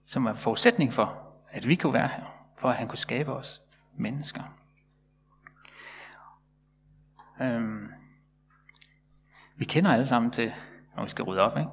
som 0.10 0.26
er 0.26 0.34
forudsætning 0.34 0.94
for, 0.94 1.34
at 1.50 1.68
vi 1.68 1.76
kunne 1.76 1.94
være 1.94 2.08
her, 2.08 2.24
for 2.58 2.70
at 2.70 2.76
han 2.76 2.88
kunne 2.88 2.98
skabe 2.98 3.34
os 3.34 3.62
mennesker. 3.98 4.44
Øhm, 7.42 7.92
vi 9.56 9.66
kender 9.66 9.94
alle 9.94 10.08
sammen 10.08 10.32
til, 10.32 10.54
når 10.96 11.04
vi 11.04 11.10
skal 11.10 11.24
rydde 11.24 11.42
op, 11.42 11.58
ikke? 11.58 11.70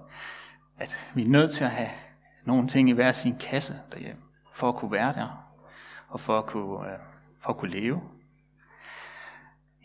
at 0.78 1.10
vi 1.14 1.22
er 1.22 1.28
nødt 1.28 1.52
til 1.52 1.64
at 1.64 1.70
have 1.70 1.90
nogle 2.44 2.68
ting 2.68 2.88
i 2.88 2.92
hver 2.92 3.12
sin 3.12 3.38
kasse 3.38 3.74
derhjemme, 3.92 4.22
for 4.56 4.68
at 4.68 4.76
kunne 4.76 4.92
være 4.92 5.12
der, 5.12 5.28
og 6.08 6.20
for 6.20 6.38
at 6.38 6.46
kunne, 6.46 6.92
øh, 6.92 6.98
for 7.40 7.48
at 7.48 7.56
kunne 7.56 7.70
leve. 7.70 8.00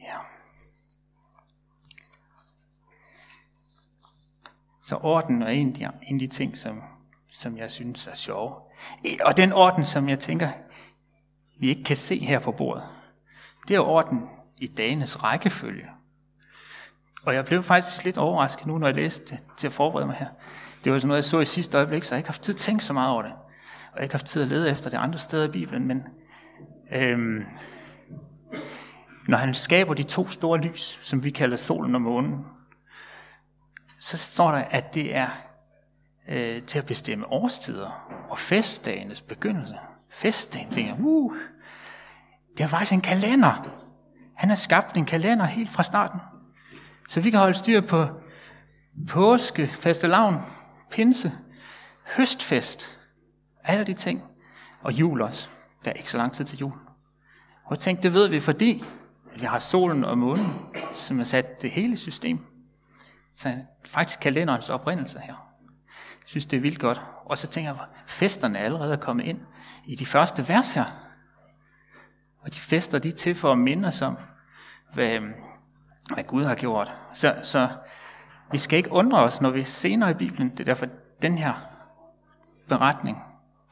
Ja. 0.01 0.15
Så 4.85 4.97
orden 5.01 5.41
er 5.41 5.47
en 5.47 5.67
af 5.67 5.73
de, 5.73 5.89
en 6.03 6.15
af 6.15 6.19
de 6.19 6.27
ting, 6.27 6.57
som, 6.57 6.83
som 7.31 7.57
jeg 7.57 7.71
synes 7.71 8.07
er 8.07 8.13
sjove. 8.13 8.55
E, 9.05 9.17
og 9.25 9.37
den 9.37 9.53
orden, 9.53 9.85
som 9.85 10.09
jeg 10.09 10.19
tænker, 10.19 10.49
vi 11.59 11.69
ikke 11.69 11.83
kan 11.83 11.97
se 11.97 12.19
her 12.19 12.39
på 12.39 12.51
bordet, 12.51 12.83
det 13.67 13.75
er 13.75 13.79
orden 13.79 14.29
i 14.61 14.67
dagens 14.67 15.23
rækkefølge. 15.23 15.89
Og 17.25 17.33
jeg 17.33 17.45
blev 17.45 17.63
faktisk 17.63 18.03
lidt 18.03 18.17
overrasket 18.17 18.65
nu, 18.65 18.77
når 18.77 18.87
jeg 18.87 18.95
læste 18.95 19.35
det, 19.35 19.45
til 19.57 19.67
at 19.67 19.73
forberede 19.73 20.07
mig 20.07 20.15
her. 20.15 20.27
Det 20.83 20.91
var 20.91 20.99
sådan 20.99 21.07
noget, 21.07 21.17
jeg 21.17 21.25
så 21.25 21.39
i 21.39 21.45
sidste 21.45 21.77
øjeblik, 21.77 22.03
så 22.03 22.15
jeg 22.15 22.19
ikke 22.19 22.27
har 22.27 22.33
haft 22.33 22.41
tid 22.41 22.53
at 22.53 22.59
tænke 22.59 22.83
så 22.83 22.93
meget 22.93 23.09
over 23.09 23.21
det. 23.21 23.33
Og 23.91 23.98
jeg 23.98 24.03
ikke 24.03 24.13
har 24.13 24.19
haft 24.19 24.25
tid 24.25 24.41
at 24.41 24.48
lede 24.48 24.69
efter 24.69 24.89
det 24.89 24.98
andre 24.98 25.19
steder 25.19 25.48
i 25.48 25.51
Bibelen, 25.51 25.88
men 25.88 26.07
øhm, 26.91 27.45
når 29.27 29.38
han 29.38 29.53
skaber 29.53 29.93
de 29.93 30.03
to 30.03 30.27
store 30.27 30.62
lys, 30.62 31.00
som 31.03 31.24
vi 31.24 31.29
kalder 31.29 31.57
solen 31.57 31.95
og 31.95 32.01
månen, 32.01 32.45
så 34.00 34.17
står 34.17 34.51
der, 34.51 34.57
at 34.57 34.93
det 34.93 35.15
er 35.15 35.27
øh, 36.29 36.63
til 36.63 36.79
at 36.79 36.86
bestemme 36.86 37.25
årstider 37.27 37.89
og 38.29 38.38
festdagenes 38.38 39.21
begyndelse. 39.21 39.75
Festdagen, 40.10 40.71
tænker 40.71 40.95
uh, 41.00 41.36
det 42.57 42.63
er 42.63 42.67
faktisk 42.67 42.93
en 42.93 43.01
kalender. 43.01 43.67
Han 44.36 44.50
har 44.50 44.55
skabt 44.55 44.95
en 44.95 45.05
kalender 45.05 45.45
helt 45.45 45.71
fra 45.71 45.83
starten. 45.83 46.19
Så 47.10 47.21
vi 47.21 47.29
kan 47.29 47.39
holde 47.39 47.53
styr 47.53 47.81
på 47.81 48.07
påske, 49.10 49.67
fastelavn, 49.67 50.36
pinse, 50.91 51.31
høstfest, 52.15 53.00
alle 53.63 53.83
de 53.83 53.93
ting, 53.93 54.23
og 54.81 54.93
jul 54.93 55.21
også. 55.21 55.47
Der 55.85 55.91
er 55.91 55.95
ikke 55.95 56.11
så 56.11 56.17
lang 56.17 56.33
tid 56.33 56.45
til 56.45 56.59
jul. 56.59 56.73
Og 57.63 57.71
jeg 57.71 57.79
tænkte, 57.79 58.03
det 58.03 58.13
ved 58.13 58.27
vi, 58.27 58.39
fordi 58.39 58.83
vi 59.35 59.45
har 59.45 59.59
solen 59.59 60.03
og 60.03 60.17
månen, 60.17 60.65
som 60.95 61.17
har 61.17 61.23
sat 61.23 61.61
det 61.61 61.71
hele 61.71 61.97
system. 61.97 62.45
Så 63.35 63.57
faktisk 63.85 64.19
kalenderens 64.19 64.69
oprindelse 64.69 65.19
her. 65.19 65.53
Jeg 65.97 66.25
synes, 66.25 66.45
det 66.45 66.57
er 66.57 66.61
vildt 66.61 66.79
godt. 66.79 67.01
Og 67.25 67.37
så 67.37 67.47
tænker 67.47 67.71
jeg, 67.71 67.79
festerne 68.07 68.59
er 68.59 68.63
allerede 68.63 68.97
kommet 68.97 69.25
ind 69.25 69.39
i 69.85 69.95
de 69.95 70.05
første 70.05 70.49
vers 70.49 70.73
her. 70.73 70.85
Og 72.41 72.53
de 72.53 72.59
fester, 72.59 72.99
de 72.99 73.07
er 73.07 73.11
til 73.11 73.35
for 73.35 73.51
at 73.51 73.57
minde 73.57 73.87
os 73.87 74.01
om, 74.01 74.17
hvad, 74.93 75.19
hvad 76.13 76.23
Gud 76.23 76.43
har 76.43 76.55
gjort. 76.55 76.91
Så, 77.13 77.35
så 77.43 77.69
vi 78.51 78.57
skal 78.57 78.77
ikke 78.77 78.91
undre 78.91 79.19
os, 79.19 79.41
når 79.41 79.49
vi 79.49 79.63
senere 79.63 80.11
i 80.11 80.13
Bibelen, 80.13 80.49
det 80.49 80.59
er 80.59 80.63
derfor 80.63 80.85
den 81.21 81.37
her 81.37 81.53
beretning 82.67 83.17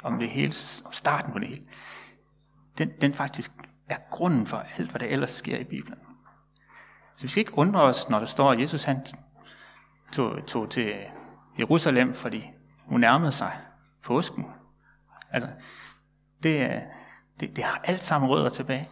om 0.03 0.20
det 0.20 0.29
hele, 0.29 0.53
om 0.86 0.94
starten 0.94 1.34
på 1.34 1.39
det 1.39 1.48
hele, 1.48 1.65
den, 2.77 2.91
den 3.01 3.13
faktisk 3.13 3.51
er 3.89 3.98
grunden 4.10 4.48
for 4.48 4.58
alt, 4.77 4.89
hvad 4.89 5.00
der 5.00 5.08
ellers 5.08 5.32
sker 5.32 5.58
i 5.58 5.63
Bibelen. 5.63 6.00
Så 7.15 7.24
vi 7.24 7.27
skal 7.27 7.41
ikke 7.41 7.58
undre 7.58 7.82
os, 7.82 8.10
når 8.10 8.20
der 8.20 8.25
står, 8.25 8.51
at 8.51 8.60
Jesus 8.60 8.84
han 8.84 9.06
tog, 10.12 10.46
tog 10.48 10.70
til 10.70 10.96
Jerusalem, 11.60 12.13
fordi 12.13 12.51
hun 12.86 13.00
nærmede 13.00 13.32
sig 13.32 13.58
påsken. 14.03 14.46
Altså, 15.32 15.50
det, 16.44 16.82
det, 17.39 17.56
det 17.56 17.63
har 17.63 17.82
alt 17.84 18.03
sammen 18.03 18.29
rødder 18.29 18.50
tilbage 18.50 18.89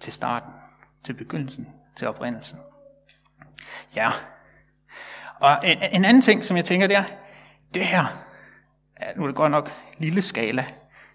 til 0.00 0.12
starten, 0.12 0.52
til 1.04 1.12
begyndelsen, 1.12 1.68
til 1.96 2.08
oprindelsen. 2.08 2.58
Ja. 3.96 4.10
Og 5.40 5.60
en, 5.64 5.78
en 5.92 6.04
anden 6.04 6.22
ting, 6.22 6.44
som 6.44 6.56
jeg 6.56 6.64
tænker, 6.64 6.86
det 6.86 6.96
er, 6.96 7.04
det 7.74 7.86
her, 7.86 8.06
ja, 9.00 9.12
nu 9.16 9.22
er 9.22 9.26
det 9.26 9.36
godt 9.36 9.50
nok 9.50 9.70
lille 9.98 10.22
skala, 10.22 10.66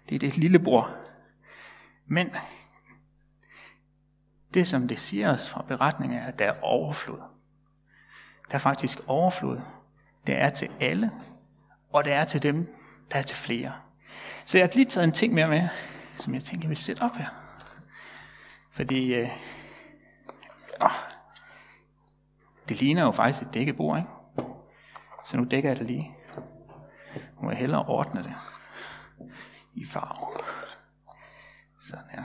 det 0.08 0.14
er 0.14 0.18
det 0.18 0.36
lille 0.36 0.58
bord. 0.58 0.90
Men 2.06 2.30
det, 4.54 4.68
som 4.68 4.88
det 4.88 5.00
siger 5.00 5.32
os 5.32 5.48
fra 5.48 5.64
beretningen, 5.68 6.18
er, 6.18 6.26
at 6.26 6.38
der 6.38 6.44
er 6.44 6.60
overflod. 6.62 7.20
Der 8.48 8.54
er 8.54 8.58
faktisk 8.58 9.00
overflod. 9.06 9.60
Det 10.26 10.38
er 10.38 10.48
til 10.48 10.70
alle, 10.80 11.10
og 11.90 12.04
det 12.04 12.12
er 12.12 12.24
til 12.24 12.42
dem, 12.42 12.74
der 13.10 13.18
er 13.18 13.22
til 13.22 13.36
flere. 13.36 13.72
Så 14.44 14.58
jeg 14.58 14.66
har 14.66 14.72
lige 14.74 14.84
taget 14.84 15.04
en 15.04 15.12
ting 15.12 15.34
mere 15.34 15.48
med, 15.48 15.68
som 16.16 16.34
jeg 16.34 16.44
tænker, 16.44 16.64
jeg 16.64 16.68
vil 16.68 16.76
sætte 16.76 17.00
op 17.00 17.16
her. 17.16 17.28
Fordi 18.70 19.14
øh, 19.14 19.28
åh, 20.82 20.90
det 22.68 22.80
ligner 22.80 23.02
jo 23.02 23.10
faktisk 23.10 23.42
et 23.42 23.54
dækkebord, 23.54 23.98
ikke? 23.98 24.08
Så 25.24 25.36
nu 25.36 25.44
dækker 25.44 25.70
jeg 25.70 25.78
det 25.78 25.86
lige. 25.86 26.10
Hun 27.36 27.48
vil 27.48 27.56
hellere 27.56 27.84
ordne 27.86 28.22
det 28.22 28.34
i 29.74 29.86
farve. 29.86 30.32
Sådan 31.80 32.04
her. 32.10 32.24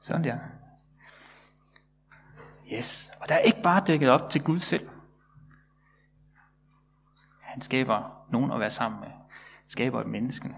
Sådan 0.00 0.24
der. 0.24 0.38
Yes. 2.72 3.12
Og 3.20 3.28
der 3.28 3.34
er 3.34 3.38
ikke 3.38 3.62
bare 3.62 3.82
dækket 3.86 4.10
op 4.10 4.30
til 4.30 4.42
Gud 4.44 4.60
selv. 4.60 4.88
Han 7.40 7.60
skaber 7.60 8.26
nogen 8.30 8.50
at 8.50 8.60
være 8.60 8.70
sammen 8.70 9.00
med. 9.00 9.10
Skaber 9.68 10.00
et 10.00 10.06
menneske. 10.06 10.56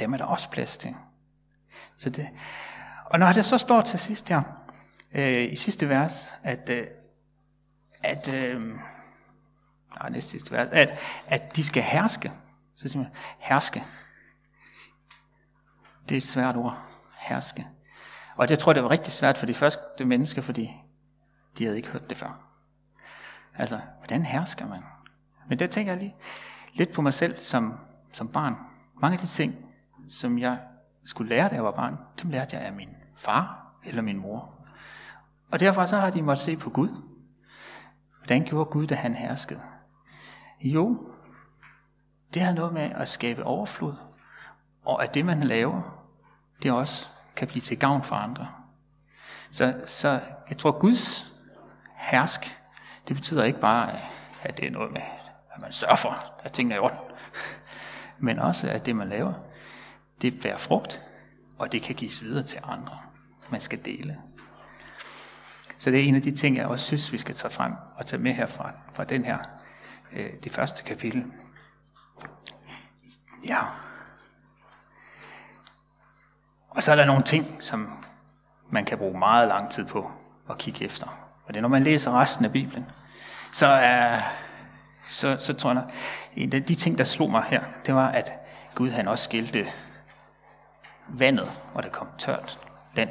Dem 0.00 0.12
er 0.12 0.16
der 0.16 0.24
også 0.24 0.50
plads 0.50 0.76
til. 0.76 0.94
Så 1.96 2.10
det. 2.10 2.28
Og 3.04 3.18
når 3.18 3.32
det 3.32 3.44
så 3.44 3.58
står 3.58 3.80
til 3.80 3.98
sidst 3.98 4.28
her, 4.28 4.42
øh, 5.12 5.52
i 5.52 5.56
sidste 5.56 5.88
vers, 5.88 6.34
at, 6.42 6.70
øh, 6.70 6.86
at 8.02 8.28
øh, 8.34 8.78
nej, 9.98 10.10
næste 10.10 10.30
sidste 10.30 10.52
vers, 10.52 10.70
at, 10.70 10.98
at 11.26 11.56
de 11.56 11.64
skal 11.64 11.82
herske. 11.82 12.32
Så 12.76 12.88
siger 12.88 13.02
man, 13.02 13.12
herske. 13.38 13.84
Det 16.08 16.14
er 16.14 16.16
et 16.16 16.22
svært 16.22 16.56
ord. 16.56 16.78
Herske. 17.18 17.66
Og 18.36 18.48
det 18.48 18.58
tror 18.58 18.72
jeg, 18.72 18.74
det 18.74 18.84
var 18.84 18.90
rigtig 18.90 19.12
svært 19.12 19.38
for 19.38 19.46
de 19.46 19.54
første 19.54 20.04
mennesker, 20.04 20.42
fordi 20.42 20.72
de 21.58 21.64
havde 21.64 21.76
ikke 21.76 21.88
hørt 21.88 22.10
det 22.10 22.18
før. 22.18 22.40
Altså, 23.54 23.80
hvordan 23.98 24.24
hersker 24.24 24.66
man? 24.66 24.82
Men 25.48 25.58
der 25.58 25.66
tænker 25.66 25.92
jeg 25.92 26.00
lige 26.00 26.14
lidt 26.74 26.92
på 26.92 27.02
mig 27.02 27.14
selv 27.14 27.40
som, 27.40 27.78
som 28.12 28.28
barn. 28.28 28.56
Mange 28.94 29.14
af 29.14 29.20
de 29.20 29.26
ting, 29.26 29.66
som 30.08 30.38
jeg 30.38 30.58
skulle 31.04 31.28
lære, 31.28 31.48
da 31.48 31.54
jeg 31.54 31.64
var 31.64 31.70
barn, 31.70 31.98
dem 32.22 32.30
lærte 32.30 32.56
jeg 32.56 32.64
af 32.64 32.72
min 32.72 32.96
far 33.16 33.74
eller 33.84 34.02
min 34.02 34.18
mor. 34.18 34.54
Og 35.50 35.60
derfor 35.60 35.86
så 35.86 35.96
har 35.96 36.10
de 36.10 36.22
måttet 36.22 36.44
se 36.44 36.56
på 36.56 36.70
Gud. 36.70 36.88
Hvordan 38.18 38.44
gjorde 38.44 38.70
Gud, 38.70 38.86
da 38.86 38.94
han 38.94 39.14
herskede? 39.14 39.60
Jo, 40.60 41.10
det 42.34 42.42
har 42.42 42.52
noget 42.52 42.72
med 42.72 42.90
at 42.94 43.08
skabe 43.08 43.44
overflod, 43.44 43.94
og 44.84 45.04
at 45.04 45.14
det, 45.14 45.24
man 45.24 45.40
laver, 45.40 46.06
det 46.62 46.72
også 46.72 47.08
kan 47.36 47.48
blive 47.48 47.60
til 47.60 47.78
gavn 47.78 48.02
for 48.02 48.16
andre. 48.16 48.48
Så, 49.50 49.80
så 49.86 50.20
jeg 50.48 50.58
tror, 50.58 50.78
Guds 50.78 51.32
hersk, 51.96 52.40
det 53.08 53.16
betyder 53.16 53.44
ikke 53.44 53.60
bare, 53.60 53.96
at 54.42 54.56
det 54.56 54.66
er 54.66 54.70
noget 54.70 54.92
med, 54.92 55.02
at 55.54 55.62
man 55.62 55.72
sørger 55.72 55.96
for, 55.96 56.24
at 56.42 56.52
tingene 56.52 56.74
er 56.74 56.78
i 56.78 56.80
orden, 56.80 56.98
men 58.18 58.38
også, 58.38 58.70
at 58.70 58.86
det, 58.86 58.96
man 58.96 59.08
laver, 59.08 59.32
det 60.22 60.40
bærer 60.42 60.56
frugt, 60.56 61.04
og 61.58 61.72
det 61.72 61.82
kan 61.82 61.94
gives 61.94 62.22
videre 62.22 62.42
til 62.42 62.60
andre. 62.64 62.98
Man 63.50 63.60
skal 63.60 63.84
dele. 63.84 64.18
Så 65.78 65.90
det 65.90 66.00
er 66.00 66.04
en 66.04 66.14
af 66.14 66.22
de 66.22 66.30
ting, 66.30 66.56
jeg 66.56 66.66
også 66.66 66.84
synes, 66.86 67.12
vi 67.12 67.18
skal 67.18 67.34
tage 67.34 67.52
frem 67.52 67.72
og 67.96 68.06
tage 68.06 68.22
med 68.22 68.32
herfra, 68.32 68.72
fra 68.94 69.04
den 69.04 69.24
her, 69.24 69.38
øh, 70.12 70.30
det 70.44 70.52
første 70.52 70.84
kapitel. 70.84 71.24
Ja. 73.44 73.60
Og 76.70 76.82
så 76.82 76.92
er 76.92 76.96
der 76.96 77.04
nogle 77.04 77.22
ting, 77.22 77.62
som 77.62 78.04
man 78.70 78.84
kan 78.84 78.98
bruge 78.98 79.18
meget 79.18 79.48
lang 79.48 79.70
tid 79.70 79.86
på 79.86 80.10
at 80.50 80.58
kigge 80.58 80.84
efter. 80.84 81.06
Og 81.44 81.54
det 81.54 81.56
er, 81.56 81.62
når 81.62 81.68
man 81.68 81.82
læser 81.82 82.20
resten 82.20 82.44
af 82.44 82.52
Bibelen, 82.52 82.86
så, 83.52 83.66
er, 83.66 84.22
så, 85.04 85.36
så 85.36 85.54
tror 85.54 85.72
jeg, 85.72 85.84
en 86.36 86.54
af 86.54 86.64
de 86.64 86.74
ting, 86.74 86.98
der 86.98 87.04
slog 87.04 87.30
mig 87.30 87.44
her, 87.48 87.64
det 87.86 87.94
var, 87.94 88.08
at 88.08 88.32
Gud 88.74 88.90
han 88.90 89.08
også 89.08 89.24
skilte 89.24 89.66
vandet, 91.08 91.50
og 91.74 91.82
der 91.82 91.88
kom 91.88 92.08
tørt 92.18 92.58
land, 92.94 93.10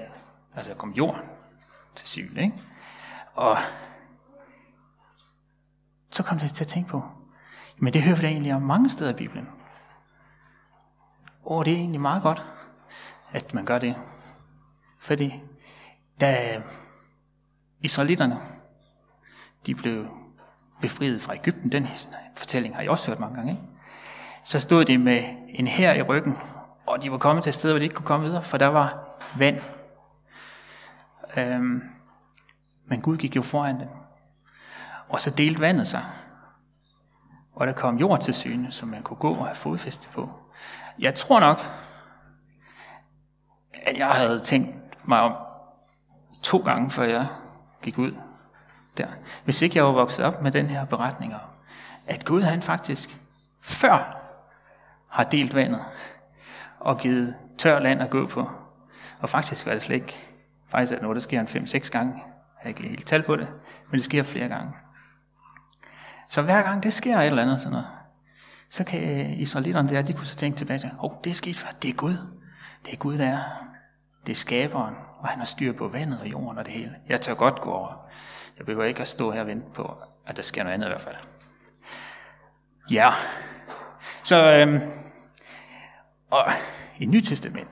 altså 0.55 0.71
der 0.71 0.77
kom 0.77 0.91
jord 0.91 1.19
til 1.95 2.07
syne. 2.07 2.41
Ikke? 2.41 2.53
Og 3.35 3.57
så 6.11 6.23
kom 6.23 6.39
det 6.39 6.53
til 6.53 6.63
at 6.63 6.67
tænke 6.67 6.89
på, 6.89 7.03
men 7.77 7.93
det 7.93 8.01
hører 8.01 8.15
vi 8.15 8.21
da 8.21 8.27
egentlig 8.27 8.55
om 8.55 8.61
mange 8.61 8.89
steder 8.89 9.11
i 9.11 9.13
Bibelen. 9.13 9.47
Og 11.45 11.65
det 11.65 11.73
er 11.73 11.77
egentlig 11.77 12.01
meget 12.01 12.23
godt, 12.23 12.43
at 13.31 13.53
man 13.53 13.65
gør 13.65 13.79
det. 13.79 13.95
Fordi 14.99 15.43
da 16.21 16.61
israelitterne, 17.81 18.37
de 19.65 19.75
blev 19.75 20.07
befriet 20.81 21.21
fra 21.21 21.35
Ægypten, 21.35 21.71
den 21.71 21.87
fortælling 22.35 22.75
har 22.75 22.81
jeg 22.81 22.91
også 22.91 23.07
hørt 23.07 23.19
mange 23.19 23.35
gange, 23.35 23.51
ikke? 23.51 23.63
så 24.43 24.59
stod 24.59 24.85
de 24.85 24.97
med 24.97 25.23
en 25.49 25.67
her 25.67 25.93
i 25.93 26.01
ryggen, 26.01 26.37
og 26.85 27.03
de 27.03 27.11
var 27.11 27.17
kommet 27.17 27.43
til 27.43 27.49
et 27.49 27.55
sted, 27.55 27.71
hvor 27.71 27.79
de 27.79 27.83
ikke 27.83 27.95
kunne 27.95 28.05
komme 28.05 28.25
videre, 28.25 28.43
for 28.43 28.57
der 28.57 28.67
var 28.67 29.19
vand. 29.37 29.59
Øhm, 31.37 31.83
men 32.85 33.01
Gud 33.01 33.17
gik 33.17 33.35
jo 33.35 33.41
foran 33.41 33.79
dem. 33.79 33.87
Og 35.09 35.21
så 35.21 35.29
delte 35.29 35.61
vandet 35.61 35.87
sig. 35.87 36.01
Og 37.53 37.67
der 37.67 37.73
kom 37.73 37.97
jord 37.97 38.21
til 38.21 38.33
syne, 38.33 38.71
som 38.71 38.87
man 38.87 39.03
kunne 39.03 39.17
gå 39.17 39.33
og 39.33 39.45
have 39.45 39.55
fodfæste 39.55 40.09
på. 40.09 40.29
Jeg 40.99 41.15
tror 41.15 41.39
nok, 41.39 41.59
at 43.83 43.97
jeg 43.97 44.09
havde 44.09 44.39
tænkt 44.39 45.07
mig 45.07 45.21
om 45.21 45.35
to 46.43 46.57
gange, 46.57 46.91
før 46.91 47.03
jeg 47.03 47.27
gik 47.81 47.97
ud 47.97 48.15
der. 48.97 49.07
Hvis 49.43 49.61
ikke 49.61 49.77
jeg 49.77 49.85
var 49.85 49.91
vokset 49.91 50.25
op 50.25 50.41
med 50.41 50.51
den 50.51 50.65
her 50.65 50.85
beretning 50.85 51.33
om 51.33 51.39
at 52.09 52.25
Gud 52.25 52.41
han 52.41 52.61
faktisk 52.61 53.21
før 53.61 54.17
har 55.07 55.23
delt 55.23 55.55
vandet 55.55 55.83
og 56.79 56.97
givet 56.97 57.35
tør 57.57 57.79
land 57.79 58.01
at 58.01 58.09
gå 58.09 58.27
på. 58.27 58.49
Og 59.19 59.29
faktisk 59.29 59.65
var 59.65 59.73
det 59.73 59.81
slet 59.81 59.95
ikke, 59.95 60.15
faktisk 60.67 60.91
er 60.91 60.95
det 60.95 61.01
noget, 61.01 61.15
der 61.15 61.21
sker 61.21 61.39
en 61.39 61.47
5-6 61.47 61.89
gange. 61.89 62.13
Jeg 62.13 62.23
har 62.61 62.69
ikke 62.69 62.81
lige 62.81 62.89
helt 62.89 63.07
tal 63.07 63.23
på 63.23 63.35
det, 63.35 63.49
men 63.91 63.97
det 63.97 64.03
sker 64.03 64.23
flere 64.23 64.47
gange. 64.47 64.73
Så 66.29 66.41
hver 66.41 66.61
gang 66.61 66.83
det 66.83 66.93
sker 66.93 67.17
et 67.17 67.25
eller 67.25 67.41
andet 67.41 67.61
sådan 67.61 67.71
noget, 67.71 67.87
så 68.69 68.83
kan 68.83 69.19
øh, 69.19 69.39
israelitterne 69.39 69.89
der, 69.89 70.01
de 70.01 70.13
kunne 70.13 70.27
så 70.27 70.35
tænke 70.35 70.57
tilbage 70.57 70.79
til, 70.79 70.91
oh, 70.99 71.11
det 71.23 71.29
er 71.29 71.33
sket 71.33 71.55
før, 71.55 71.67
det 71.81 71.89
er 71.89 71.93
Gud. 71.93 72.17
Det 72.85 72.93
er 72.93 72.97
Gud, 72.97 73.17
der 73.17 73.25
er. 73.25 73.39
Det 74.25 74.31
er 74.31 74.35
skaberen, 74.35 74.95
og 75.19 75.27
han 75.27 75.39
har 75.39 75.45
styr 75.45 75.73
på 75.73 75.87
vandet 75.87 76.19
og 76.19 76.31
jorden 76.31 76.57
og 76.57 76.65
det 76.65 76.73
hele. 76.73 76.95
Jeg 77.09 77.21
tør 77.21 77.33
godt 77.33 77.61
gå 77.61 77.71
over. 77.71 78.09
Jeg 78.57 78.65
behøver 78.65 78.85
ikke 78.85 79.01
at 79.01 79.07
stå 79.07 79.31
her 79.31 79.41
og 79.41 79.47
vente 79.47 79.67
på, 79.73 79.97
at 80.25 80.37
der 80.37 80.43
sker 80.43 80.63
noget 80.63 80.73
andet 80.73 80.87
i 80.87 80.89
hvert 80.89 81.01
fald. 81.01 81.15
Ja, 82.91 83.09
så 84.23 84.53
øhm, 84.53 84.81
og 86.29 86.45
i 86.99 87.05
Nyt 87.05 87.23
Testament, 87.23 87.69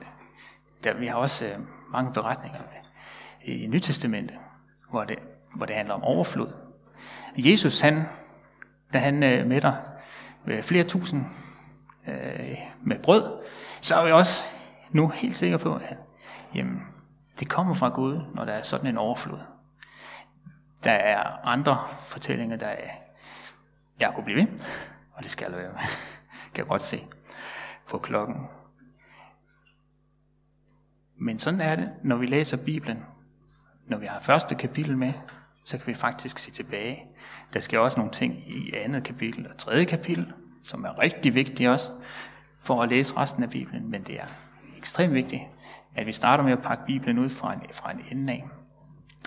der 0.84 0.94
vi 0.94 1.06
har 1.06 1.14
også 1.14 1.46
øh, 1.46 1.58
mange 1.92 2.12
beretninger 2.12 2.58
med, 2.58 3.54
i 3.54 3.66
Nyt 3.66 3.82
Testament, 3.82 4.32
hvor 4.90 5.04
det, 5.04 5.18
hvor 5.56 5.66
det 5.66 5.76
handler 5.76 5.94
om 5.94 6.02
overflod. 6.02 6.52
Jesus, 7.36 7.80
han, 7.80 8.06
da 8.92 8.98
han 8.98 9.22
øh, 9.22 9.46
mætter 9.46 9.74
med 10.44 10.56
øh, 10.56 10.62
flere 10.62 10.84
tusind 10.84 11.24
øh, 12.08 12.58
med 12.82 12.98
brød, 12.98 13.44
så 13.80 13.94
er 13.94 14.04
vi 14.04 14.12
også 14.12 14.42
nu 14.90 15.08
helt 15.08 15.36
sikre 15.36 15.58
på, 15.58 15.74
at 15.74 15.96
jamen, 16.54 16.82
det 17.40 17.48
kommer 17.48 17.74
fra 17.74 17.88
Gud, 17.88 18.20
når 18.34 18.44
der 18.44 18.52
er 18.52 18.62
sådan 18.62 18.86
en 18.86 18.98
overflod. 18.98 19.38
Der 20.84 20.92
er 20.92 21.46
andre 21.46 21.88
fortællinger, 22.02 22.56
der 22.56 22.66
er, 22.66 22.90
jeg 24.00 24.12
kunne 24.14 24.24
blive 24.24 24.40
ved, 24.40 24.46
og 25.12 25.22
det 25.22 25.30
skal 25.30 25.50
jeg 25.50 25.58
være 25.58 25.72
med, 25.72 25.80
kan 26.54 26.58
jeg 26.58 26.66
godt 26.66 26.82
se 26.82 27.04
på 27.88 27.98
klokken. 27.98 28.46
Men 31.16 31.38
sådan 31.38 31.60
er 31.60 31.76
det, 31.76 31.90
når 32.02 32.16
vi 32.16 32.26
læser 32.26 32.64
Bibelen. 32.64 33.04
Når 33.86 33.98
vi 33.98 34.06
har 34.06 34.20
første 34.20 34.54
kapitel 34.54 34.98
med, 34.98 35.12
så 35.68 35.78
kan 35.78 35.86
vi 35.86 35.94
faktisk 35.94 36.38
se 36.38 36.50
tilbage. 36.50 37.04
Der 37.52 37.60
sker 37.60 37.78
også 37.78 37.98
nogle 38.00 38.12
ting 38.12 38.32
i 38.46 38.74
andet 38.76 39.04
kapitel 39.04 39.48
og 39.48 39.58
tredje 39.58 39.84
kapitel, 39.84 40.32
som 40.64 40.84
er 40.84 41.02
rigtig 41.02 41.34
vigtige 41.34 41.70
også, 41.70 41.90
for 42.60 42.82
at 42.82 42.88
læse 42.88 43.16
resten 43.16 43.42
af 43.42 43.50
Bibelen. 43.50 43.90
Men 43.90 44.02
det 44.02 44.20
er 44.20 44.26
ekstremt 44.78 45.14
vigtigt, 45.14 45.42
at 45.94 46.06
vi 46.06 46.12
starter 46.12 46.44
med 46.44 46.52
at 46.52 46.62
pakke 46.62 46.84
Bibelen 46.86 47.18
ud 47.18 47.30
fra 47.30 47.52
en, 47.52 47.60
fra 47.72 47.92
en 47.92 48.00
ende 48.10 48.32
af. 48.32 48.48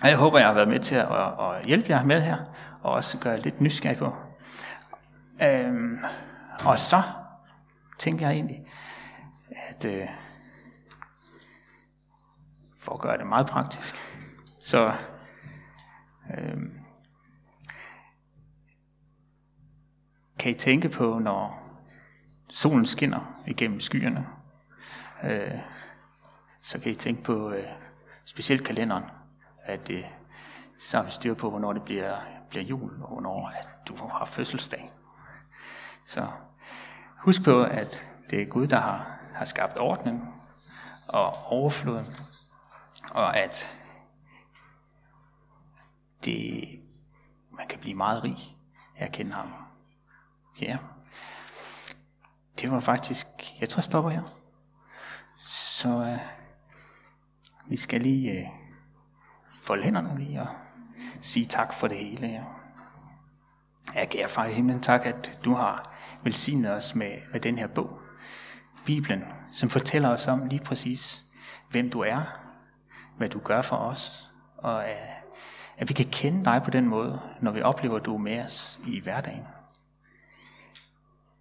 Og 0.02 0.08
jeg 0.08 0.16
håber, 0.16 0.38
jeg 0.38 0.46
har 0.46 0.54
været 0.54 0.68
med 0.68 0.78
til 0.78 0.94
at, 0.94 1.08
at, 1.10 1.64
hjælpe 1.64 1.90
jer 1.90 2.04
med 2.04 2.20
her, 2.20 2.36
og 2.82 2.92
også 2.92 3.18
gøre 3.18 3.40
lidt 3.40 3.60
nysgerrig 3.60 3.98
på. 3.98 4.14
Øhm, 5.42 5.98
og 6.64 6.78
så 6.78 7.02
tænker 7.98 8.26
jeg 8.26 8.34
egentlig, 8.34 8.64
at 9.68 9.84
øh, 9.84 10.08
for 12.78 12.92
at 12.94 13.00
gøre 13.00 13.18
det 13.18 13.26
meget 13.26 13.46
praktisk, 13.46 13.96
så 14.64 14.92
øh, 16.30 16.56
kan 20.38 20.50
I 20.50 20.54
tænke 20.54 20.88
på, 20.88 21.18
når 21.18 21.68
solen 22.48 22.86
skinner 22.86 23.42
igennem 23.46 23.80
skyerne, 23.80 24.26
øh, 25.24 25.58
så 26.60 26.80
kan 26.80 26.92
I 26.92 26.94
tænke 26.94 27.22
på 27.22 27.50
øh, 27.50 27.68
specielt 28.24 28.64
kalenderen, 28.64 29.04
at 29.62 29.90
øh, 29.90 30.04
så 30.78 30.96
har 30.96 31.04
vi 31.04 31.10
styr 31.10 31.34
på, 31.34 31.50
hvornår 31.50 31.72
det 31.72 31.82
bliver, 31.82 32.16
bliver 32.50 32.64
jul, 32.64 33.02
og 33.02 33.08
hvornår 33.08 33.48
at 33.48 33.68
du 33.88 33.96
har 33.96 34.24
fødselsdag. 34.24 34.92
Så 36.06 36.28
husk 37.16 37.44
på, 37.44 37.62
at 37.62 38.08
det 38.30 38.42
er 38.42 38.46
Gud, 38.46 38.66
der 38.66 38.80
har, 38.80 39.18
har 39.34 39.44
skabt 39.44 39.78
ordnen 39.78 40.28
og 41.08 41.34
overfloden, 41.46 42.06
og 43.10 43.38
at 43.38 43.81
det, 46.24 46.68
man 47.50 47.68
kan 47.68 47.78
blive 47.78 47.94
meget 47.94 48.24
rig 48.24 48.56
af 48.96 49.04
at 49.04 49.12
kende 49.12 49.32
ham. 49.32 49.54
Ja, 50.60 50.78
det 52.60 52.70
var 52.70 52.80
faktisk, 52.80 53.26
jeg 53.60 53.68
tror 53.68 53.78
jeg 53.78 53.84
stopper 53.84 54.10
her. 54.10 54.22
Så 55.46 55.88
uh, 55.88 56.18
vi 57.70 57.76
skal 57.76 58.00
lige 58.00 58.30
øh, 58.30 58.42
uh, 58.42 58.48
folde 59.62 59.84
hænderne 59.84 60.18
lige 60.18 60.40
og 60.40 60.48
sige 61.20 61.46
tak 61.46 61.72
for 61.72 61.88
det 61.88 61.98
hele. 61.98 62.26
Ja. 62.26 62.42
Jeg 63.94 64.08
kære 64.08 64.28
far 64.28 64.44
i 64.44 64.54
himlen, 64.54 64.80
tak 64.80 65.06
at 65.06 65.38
du 65.44 65.54
har 65.54 65.94
velsignet 66.24 66.72
os 66.72 66.94
med, 66.94 67.12
med 67.32 67.40
den 67.40 67.58
her 67.58 67.66
bog, 67.66 68.00
Bibelen, 68.84 69.24
som 69.52 69.70
fortæller 69.70 70.08
os 70.08 70.28
om 70.28 70.46
lige 70.46 70.64
præcis, 70.64 71.24
hvem 71.70 71.90
du 71.90 72.00
er, 72.00 72.22
hvad 73.16 73.28
du 73.28 73.38
gør 73.38 73.62
for 73.62 73.76
os, 73.76 74.30
og 74.58 74.88
at, 74.88 75.21
at 75.78 75.88
vi 75.88 75.94
kan 75.94 76.06
kende 76.06 76.44
dig 76.44 76.62
på 76.64 76.70
den 76.70 76.88
måde, 76.88 77.20
når 77.40 77.50
vi 77.50 77.62
oplever, 77.62 77.96
at 77.96 78.04
du 78.04 78.14
er 78.14 78.18
med 78.18 78.44
os 78.44 78.80
i 78.86 79.00
hverdagen. 79.00 79.46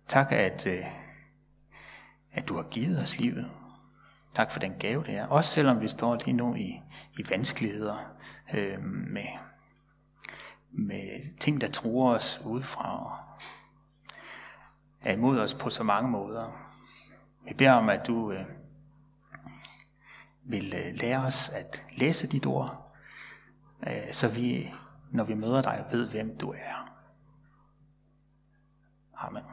Tak, 0.07 0.31
at, 0.31 0.67
øh, 0.67 0.85
at 2.31 2.47
du 2.47 2.55
har 2.55 2.63
givet 2.63 3.01
os 3.01 3.19
livet. 3.19 3.51
Tak 4.33 4.51
for 4.51 4.59
den 4.59 4.73
gave, 4.79 5.03
det 5.03 5.15
er. 5.15 5.27
Også 5.27 5.51
selvom 5.51 5.81
vi 5.81 5.87
står 5.87 6.15
lige 6.25 6.33
nu 6.33 6.55
i, 6.55 6.81
i 7.19 7.29
vanskeligheder 7.29 7.97
øh, 8.53 8.83
med, 8.83 9.25
med 10.71 11.37
ting, 11.39 11.61
der 11.61 11.67
truer 11.67 12.15
os 12.15 12.41
udefra 12.45 13.05
og 13.05 13.17
er 15.05 15.13
imod 15.13 15.39
os 15.39 15.53
på 15.53 15.69
så 15.69 15.83
mange 15.83 16.09
måder. 16.09 16.51
Vi 17.45 17.53
beder 17.53 17.71
om, 17.71 17.89
at 17.89 18.07
du 18.07 18.31
øh, 18.31 18.45
vil 20.43 20.73
øh, 20.73 20.95
lære 20.95 21.19
os 21.25 21.49
at 21.49 21.85
læse 21.97 22.27
dit 22.27 22.45
ord, 22.45 22.80
Øh, 23.87 24.13
så 24.13 24.27
vi, 24.27 24.73
når 25.11 25.23
vi 25.23 25.33
møder 25.33 25.61
dig, 25.61 25.85
ved, 25.91 26.09
hvem 26.09 26.37
du 26.37 26.51
er. 26.51 26.97
Amen. 29.17 29.43